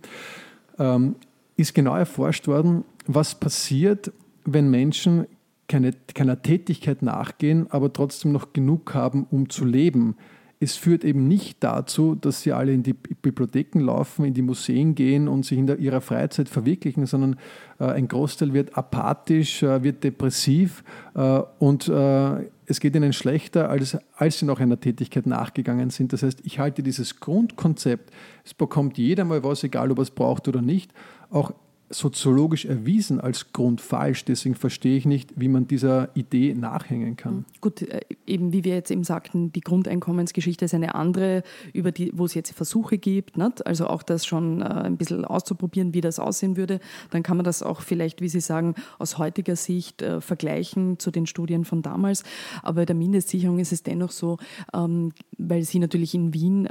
[0.78, 1.14] ähm,
[1.56, 4.12] ist genau erforscht worden, was passiert,
[4.46, 5.26] wenn Menschen
[5.68, 10.16] keine, keiner Tätigkeit nachgehen, aber trotzdem noch genug haben, um zu leben.
[10.58, 14.94] Es führt eben nicht dazu, dass sie alle in die Bibliotheken laufen, in die Museen
[14.94, 17.36] gehen und sich in der, ihrer Freizeit verwirklichen, sondern
[17.78, 20.82] äh, ein Großteil wird apathisch, äh, wird depressiv
[21.14, 26.12] äh, und äh, es geht ihnen schlechter, als, als sie noch einer Tätigkeit nachgegangen sind.
[26.12, 28.10] Das heißt, ich halte dieses Grundkonzept,
[28.44, 30.92] es bekommt jeder mal was, egal ob er es braucht oder nicht,
[31.30, 31.52] auch
[31.90, 34.24] soziologisch erwiesen als Grund falsch.
[34.24, 37.44] Deswegen verstehe ich nicht, wie man dieser Idee nachhängen kann.
[37.60, 42.10] Gut, äh, eben wie wir jetzt eben sagten, die Grundeinkommensgeschichte ist eine andere, über die,
[42.14, 43.36] wo es jetzt Versuche gibt.
[43.36, 43.66] Nicht?
[43.66, 46.80] Also auch das schon äh, ein bisschen auszuprobieren, wie das aussehen würde.
[47.10, 51.10] Dann kann man das auch vielleicht, wie Sie sagen, aus heutiger Sicht äh, vergleichen zu
[51.10, 52.24] den Studien von damals.
[52.62, 54.38] Aber bei der Mindestsicherung ist es dennoch so,
[54.74, 56.68] ähm, weil Sie natürlich in Wien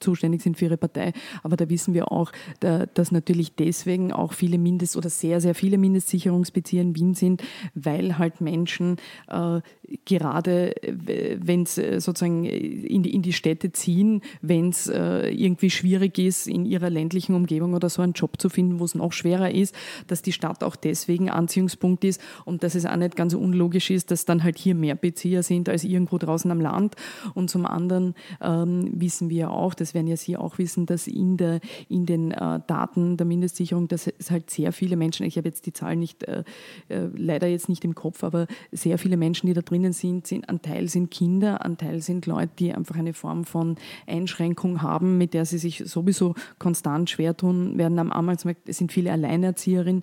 [0.00, 1.12] zuständig sind für Ihre Partei,
[1.42, 5.40] aber da wissen wir auch, da, dass natürlich deswegen auch auch viele Mindest- oder sehr,
[5.40, 7.42] sehr viele Mindestsicherungsbezieher in Wien sind,
[7.74, 8.96] weil halt Menschen
[9.28, 9.60] äh,
[10.04, 15.70] gerade, wenn es äh, sozusagen in die, in die Städte ziehen, wenn es äh, irgendwie
[15.70, 19.12] schwierig ist, in ihrer ländlichen Umgebung oder so einen Job zu finden, wo es noch
[19.12, 19.74] schwerer ist,
[20.06, 24.10] dass die Stadt auch deswegen Anziehungspunkt ist und dass es auch nicht ganz unlogisch ist,
[24.10, 26.96] dass dann halt hier mehr Bezieher sind als irgendwo draußen am Land.
[27.34, 31.36] Und zum anderen ähm, wissen wir auch, das werden ja Sie auch wissen, dass in,
[31.36, 35.48] der, in den äh, Daten der Mindestsicherung, dass es halt sehr viele Menschen, ich habe
[35.48, 36.44] jetzt die Zahlen nicht, äh,
[36.88, 40.48] äh, leider jetzt nicht im Kopf, aber sehr viele Menschen, die da drinnen sind, sind,
[40.48, 45.18] ein Teil sind Kinder, ein Teil sind Leute, die einfach eine Form von Einschränkung haben,
[45.18, 48.72] mit der sie sich sowieso konstant schwer tun werden am Arbeitsmarkt.
[48.72, 50.02] Sind viele Alleinerzieherinnen,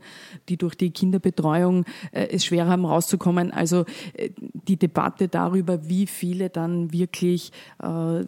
[0.50, 3.52] die durch die Kinderbetreuung äh, es schwerer haben rauszukommen.
[3.52, 7.52] Also äh, die Debatte darüber, wie viele dann wirklich
[7.82, 8.24] äh,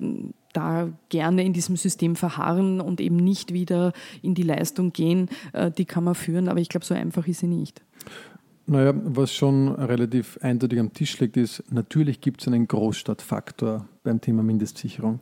[0.54, 5.72] da gerne in diesem System verharren und eben nicht wieder in die Leistung gehen, äh,
[5.72, 6.50] die kann man führen.
[6.50, 7.82] Aber ich glaube, so einfach ist sie nicht.
[8.66, 14.22] Naja, was schon relativ eindeutig am Tisch liegt, ist, natürlich gibt es einen Großstadtfaktor beim
[14.22, 15.20] Thema Mindestsicherung.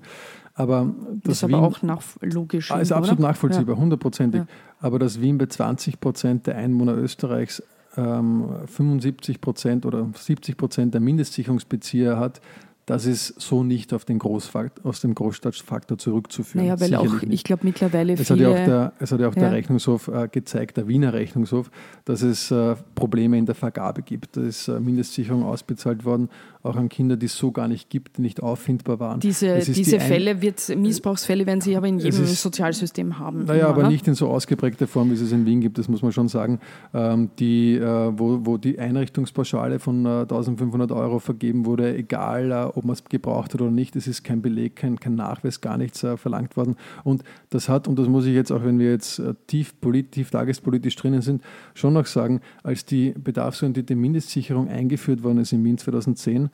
[0.53, 2.71] Aber das ist aber Wien, auch nach, logisch.
[2.71, 3.29] Ah, ist absolut oder?
[3.29, 4.41] nachvollziehbar, hundertprozentig.
[4.41, 4.47] Ja.
[4.79, 7.63] Aber dass Wien bei 20 Prozent der Einwohner Österreichs
[7.97, 12.41] ähm, 75 Prozent oder 70 Prozent der Mindestsicherungsbezieher hat,
[12.85, 16.65] das ist so nicht auf den Großfakt, aus dem Großstadtfaktor zurückzuführen.
[16.65, 18.47] Naja, weil auch, ich glaube, mittlerweile es viele...
[18.49, 19.41] Hat ja auch der, es hat ja auch ja.
[19.41, 21.69] der Rechnungshof äh, gezeigt, der Wiener Rechnungshof,
[22.05, 24.35] dass es äh, Probleme in der Vergabe gibt.
[24.35, 26.29] Da ist äh, Mindestsicherung ausbezahlt worden
[26.63, 29.19] auch an Kinder, die es so gar nicht gibt, nicht auffindbar waren.
[29.19, 33.45] Diese, diese die Fälle, wird, Missbrauchsfälle werden Sie aber in jedem ist, Sozialsystem haben.
[33.45, 36.01] Naja, aber nicht in so ausgeprägter Form, wie es es in Wien gibt, das muss
[36.01, 36.59] man schon sagen,
[36.93, 42.70] ähm, die, äh, wo, wo die Einrichtungspauschale von 1500 äh, Euro vergeben wurde, egal äh,
[42.75, 45.77] ob man es gebraucht hat oder nicht, es ist kein Beleg, kein, kein Nachweis, gar
[45.77, 46.75] nichts verlangt worden.
[47.03, 50.31] Und das hat, und das muss ich jetzt auch, wenn wir jetzt tief, polit, tief
[50.31, 51.43] tagespolitisch drinnen sind,
[51.73, 56.49] schon noch sagen, als die bedarfsorientierte Mindestsicherung eingeführt worden ist in Wien 2010,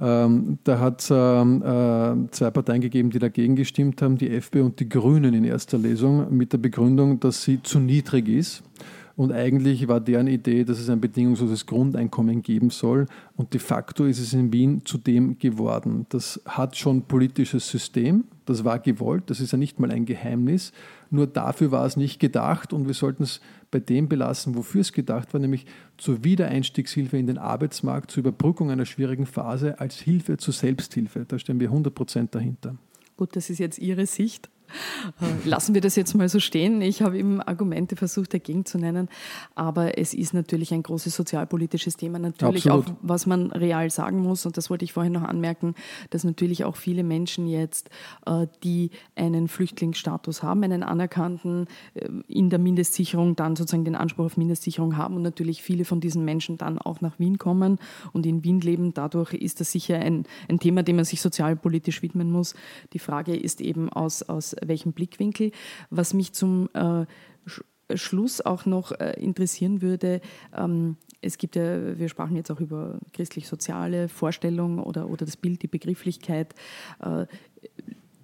[0.00, 4.62] ähm, da hat es ähm, äh, zwei Parteien gegeben, die dagegen gestimmt haben, die FPÖ
[4.62, 8.62] und die Grünen in erster Lesung, mit der Begründung, dass sie zu niedrig ist.
[9.16, 13.06] Und eigentlich war deren Idee, dass es ein bedingungsloses Grundeinkommen geben soll.
[13.36, 16.06] Und de facto ist es in Wien zu dem geworden.
[16.08, 20.72] Das hat schon politisches System, das war gewollt, das ist ja nicht mal ein Geheimnis.
[21.10, 23.40] Nur dafür war es nicht gedacht und wir sollten es
[23.70, 25.66] bei dem belassen, wofür es gedacht war, nämlich
[25.98, 31.24] zur Wiedereinstiegshilfe in den Arbeitsmarkt, zur Überbrückung einer schwierigen Phase als Hilfe zur Selbsthilfe.
[31.26, 32.76] Da stehen wir 100 Prozent dahinter.
[33.16, 34.48] Gut, das ist jetzt Ihre Sicht.
[35.44, 36.82] Lassen wir das jetzt mal so stehen.
[36.82, 39.08] Ich habe eben Argumente versucht dagegen zu nennen,
[39.54, 42.18] aber es ist natürlich ein großes sozialpolitisches Thema.
[42.18, 42.88] Natürlich Absolut.
[42.88, 45.74] auch, was man real sagen muss, und das wollte ich vorhin noch anmerken,
[46.10, 47.90] dass natürlich auch viele Menschen jetzt,
[48.26, 54.26] äh, die einen Flüchtlingsstatus haben, einen anerkannten, äh, in der Mindestsicherung dann sozusagen den Anspruch
[54.26, 57.78] auf Mindestsicherung haben und natürlich viele von diesen Menschen dann auch nach Wien kommen
[58.12, 58.94] und in Wien leben.
[58.94, 62.54] Dadurch ist das sicher ein, ein Thema, dem man sich sozialpolitisch widmen muss.
[62.92, 65.52] Die Frage ist eben aus, aus welchem Blickwinkel.
[65.90, 67.06] Was mich zum äh,
[67.94, 70.20] Schluss auch noch äh, interessieren würde,
[70.56, 75.62] ähm, es gibt ja, wir sprachen jetzt auch über christlich-soziale Vorstellungen oder, oder das Bild,
[75.62, 76.54] die Begrifflichkeit.
[77.00, 77.26] Äh,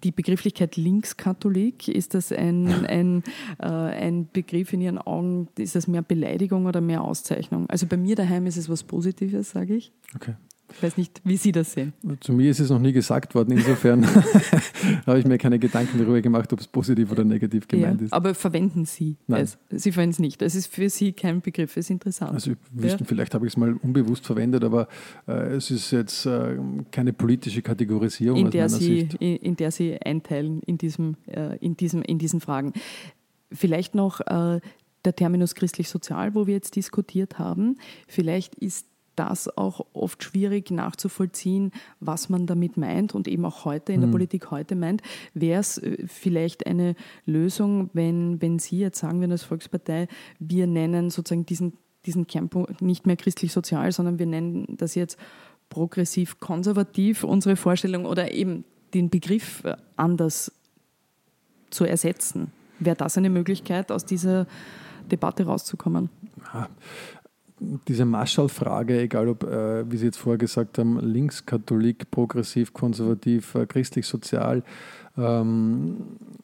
[0.05, 3.25] die Begrifflichkeit Linkskatholik, ist das ein, ein,
[3.59, 7.69] äh, ein Begriff in Ihren Augen, ist das mehr Beleidigung oder mehr Auszeichnung?
[7.69, 9.93] Also bei mir daheim ist es was Positives, sage ich.
[10.15, 10.35] Okay.
[10.77, 11.95] Ich weiß nicht, wie Sie das sehen.
[12.21, 13.53] Zu mir ist es noch nie gesagt worden.
[13.53, 14.07] Insofern
[15.07, 18.13] habe ich mir keine Gedanken darüber gemacht, ob es positiv oder negativ gemeint ja, ist.
[18.13, 19.45] Aber verwenden Sie Nein.
[19.45, 19.59] es?
[19.71, 20.43] Sie verwenden es nicht.
[20.43, 21.71] Es ist für Sie kein Begriff.
[21.79, 22.33] Es ist interessant.
[22.33, 23.07] Also, wüssten, ja.
[23.07, 24.89] vielleicht habe ich es mal unbewusst verwendet, aber
[25.27, 26.59] äh, es ist jetzt äh,
[26.91, 31.79] keine politische Kategorisierung in der Sie, in, in, der Sie einteilen in, diesem, äh, in,
[31.79, 32.75] diesem, in diesen Fragen.
[33.51, 34.61] Vielleicht noch äh,
[35.07, 37.79] der Terminus christlich-sozial, wo wir jetzt diskutiert haben.
[38.09, 43.93] Vielleicht ist das auch oft schwierig nachzuvollziehen, was man damit meint und eben auch heute
[43.93, 44.13] in der mhm.
[44.13, 45.03] Politik heute meint.
[45.35, 46.95] Wäre es äh, vielleicht eine
[47.25, 50.09] Lösung, wenn, wenn Sie jetzt sagen wir als Volkspartei,
[50.39, 55.19] wir nennen sozusagen diesen, diesen Kernpunkt nicht mehr christlich-sozial, sondern wir nennen das jetzt
[55.69, 58.65] progressiv-konservativ, unsere Vorstellung oder eben
[58.95, 60.53] den Begriff äh, anders
[61.71, 62.53] zu ersetzen.
[62.79, 64.47] Wäre das eine Möglichkeit, aus dieser
[65.11, 66.11] Debatte rauszukommen?
[67.59, 73.67] Diese Marschall-Frage, egal ob, äh, wie Sie jetzt vorher gesagt haben, linkskatholik, progressiv, konservativ, äh,
[73.67, 74.63] christlich-sozial,
[75.17, 75.97] ähm,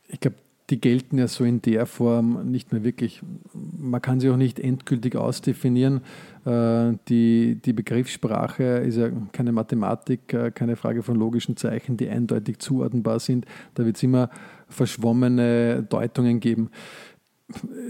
[0.09, 0.37] ich glaube,
[0.71, 3.21] die gelten ja so in der Form nicht mehr wirklich.
[3.53, 6.01] Man kann sie auch nicht endgültig ausdefinieren.
[6.47, 12.09] Äh, die, die Begriffssprache ist ja keine Mathematik, äh, keine Frage von logischen Zeichen, die
[12.09, 13.45] eindeutig zuordnenbar sind.
[13.75, 14.31] Da wird es immer
[14.69, 16.71] verschwommene Deutungen geben.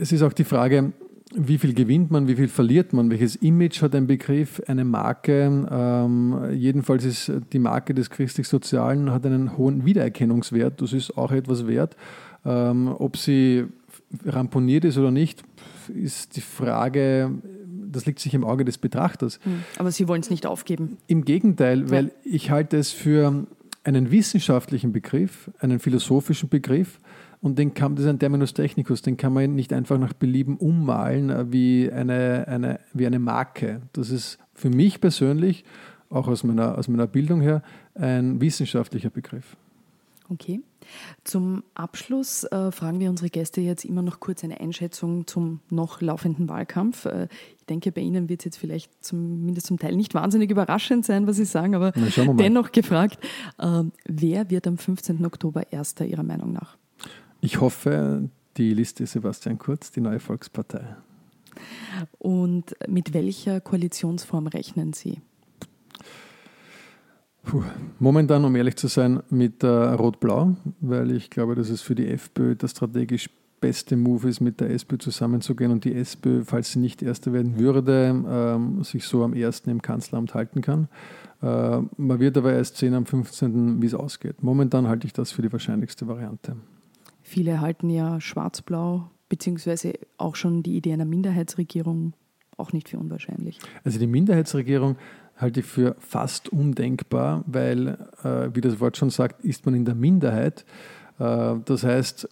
[0.00, 0.92] Es ist auch die Frage,
[1.34, 5.66] wie viel gewinnt man, wie viel verliert man, welches Image hat ein Begriff, eine Marke.
[5.70, 10.80] Ähm, jedenfalls ist die Marke des christlich-sozialen hat einen hohen Wiedererkennungswert.
[10.80, 11.96] Das ist auch etwas wert.
[12.44, 13.64] Ähm, ob sie
[14.26, 15.42] ramponiert ist oder nicht,
[15.88, 17.30] ist die Frage,
[17.90, 19.38] das liegt sich im Auge des Betrachters.
[19.42, 20.98] Hm, aber Sie wollen es nicht aufgeben.
[21.06, 22.12] Im Gegenteil, weil ja.
[22.24, 23.46] ich halte es für
[23.84, 26.98] einen wissenschaftlichen Begriff, einen philosophischen Begriff
[27.42, 30.56] und den kann, das ist ein Terminus technicus, den kann man nicht einfach nach Belieben
[30.56, 33.82] ummalen äh, wie eine, eine, wie eine Marke.
[33.92, 35.64] Das ist für mich persönlich,
[36.08, 37.62] auch aus meiner, aus meiner Bildung her,
[37.94, 39.56] ein wissenschaftlicher Begriff.
[40.28, 40.60] Okay.
[41.24, 46.00] Zum Abschluss äh, fragen wir unsere Gäste jetzt immer noch kurz eine Einschätzung zum noch
[46.00, 47.06] laufenden Wahlkampf.
[47.06, 47.28] Äh,
[47.58, 51.26] ich denke, bei Ihnen wird es jetzt vielleicht zumindest zum Teil nicht wahnsinnig überraschend sein,
[51.26, 51.92] was Sie sagen, aber
[52.38, 53.18] dennoch gefragt,
[53.58, 55.24] äh, wer wird am 15.
[55.26, 56.76] Oktober Erster Ihrer Meinung nach?
[57.44, 60.94] Ich hoffe, die Liste Sebastian Kurz, die neue Volkspartei.
[62.20, 65.20] Und mit welcher Koalitionsform rechnen Sie?
[67.42, 67.64] Puh.
[67.98, 72.06] Momentan, um ehrlich zu sein, mit äh, Rot-Blau, weil ich glaube, dass es für die
[72.06, 73.28] FPÖ der strategisch
[73.60, 77.58] beste Move ist, mit der SPÖ zusammenzugehen und die SPÖ, falls sie nicht Erste werden
[77.58, 80.86] würde, ähm, sich so am ersten im Kanzleramt halten kann.
[81.42, 84.44] Äh, man wird aber erst sehen am 15., wie es ausgeht.
[84.44, 86.54] Momentan halte ich das für die wahrscheinlichste Variante.
[87.32, 92.12] Viele halten ja Schwarz-Blau, beziehungsweise auch schon die Idee einer Minderheitsregierung
[92.58, 93.58] auch nicht für unwahrscheinlich.
[93.84, 94.96] Also die Minderheitsregierung
[95.38, 99.86] halte ich für fast undenkbar, weil, äh, wie das Wort schon sagt, ist man in
[99.86, 100.66] der Minderheit.
[101.18, 102.28] Äh, das heißt,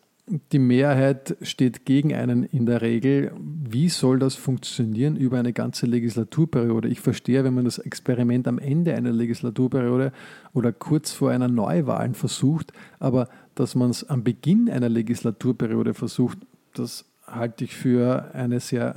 [0.53, 3.33] die Mehrheit steht gegen einen in der Regel.
[3.39, 6.89] Wie soll das funktionieren über eine ganze Legislaturperiode?
[6.89, 10.13] Ich verstehe, wenn man das Experiment am Ende einer Legislaturperiode
[10.53, 16.39] oder kurz vor einer Neuwahl versucht, aber dass man es am Beginn einer Legislaturperiode versucht,
[16.75, 18.95] das halte ich für eine sehr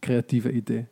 [0.00, 0.86] kreative Idee.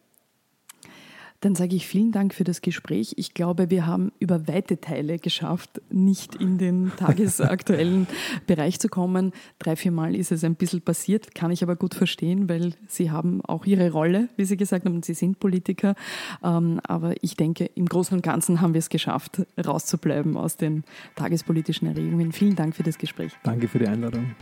[1.40, 3.14] Dann sage ich vielen Dank für das Gespräch.
[3.16, 8.08] Ich glaube, wir haben über weite Teile geschafft, nicht in den tagesaktuellen
[8.48, 9.32] Bereich zu kommen.
[9.60, 13.12] Drei, vier Mal ist es ein bisschen passiert, kann ich aber gut verstehen, weil Sie
[13.12, 15.94] haben auch Ihre Rolle, wie Sie gesagt haben, und Sie sind Politiker.
[16.42, 20.82] Ähm, aber ich denke, im Großen und Ganzen haben wir es geschafft, rauszubleiben aus den
[21.14, 22.32] tagespolitischen Erregungen.
[22.32, 23.32] Vielen Dank für das Gespräch.
[23.44, 24.34] Danke für die Einladung.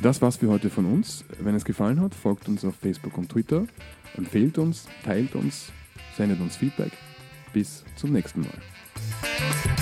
[0.00, 1.24] Das war's für heute von uns.
[1.40, 3.66] Wenn es gefallen hat, folgt uns auf Facebook und Twitter,
[4.16, 5.72] empfehlt uns, teilt uns,
[6.16, 6.92] sendet uns Feedback.
[7.52, 9.77] Bis zum nächsten Mal.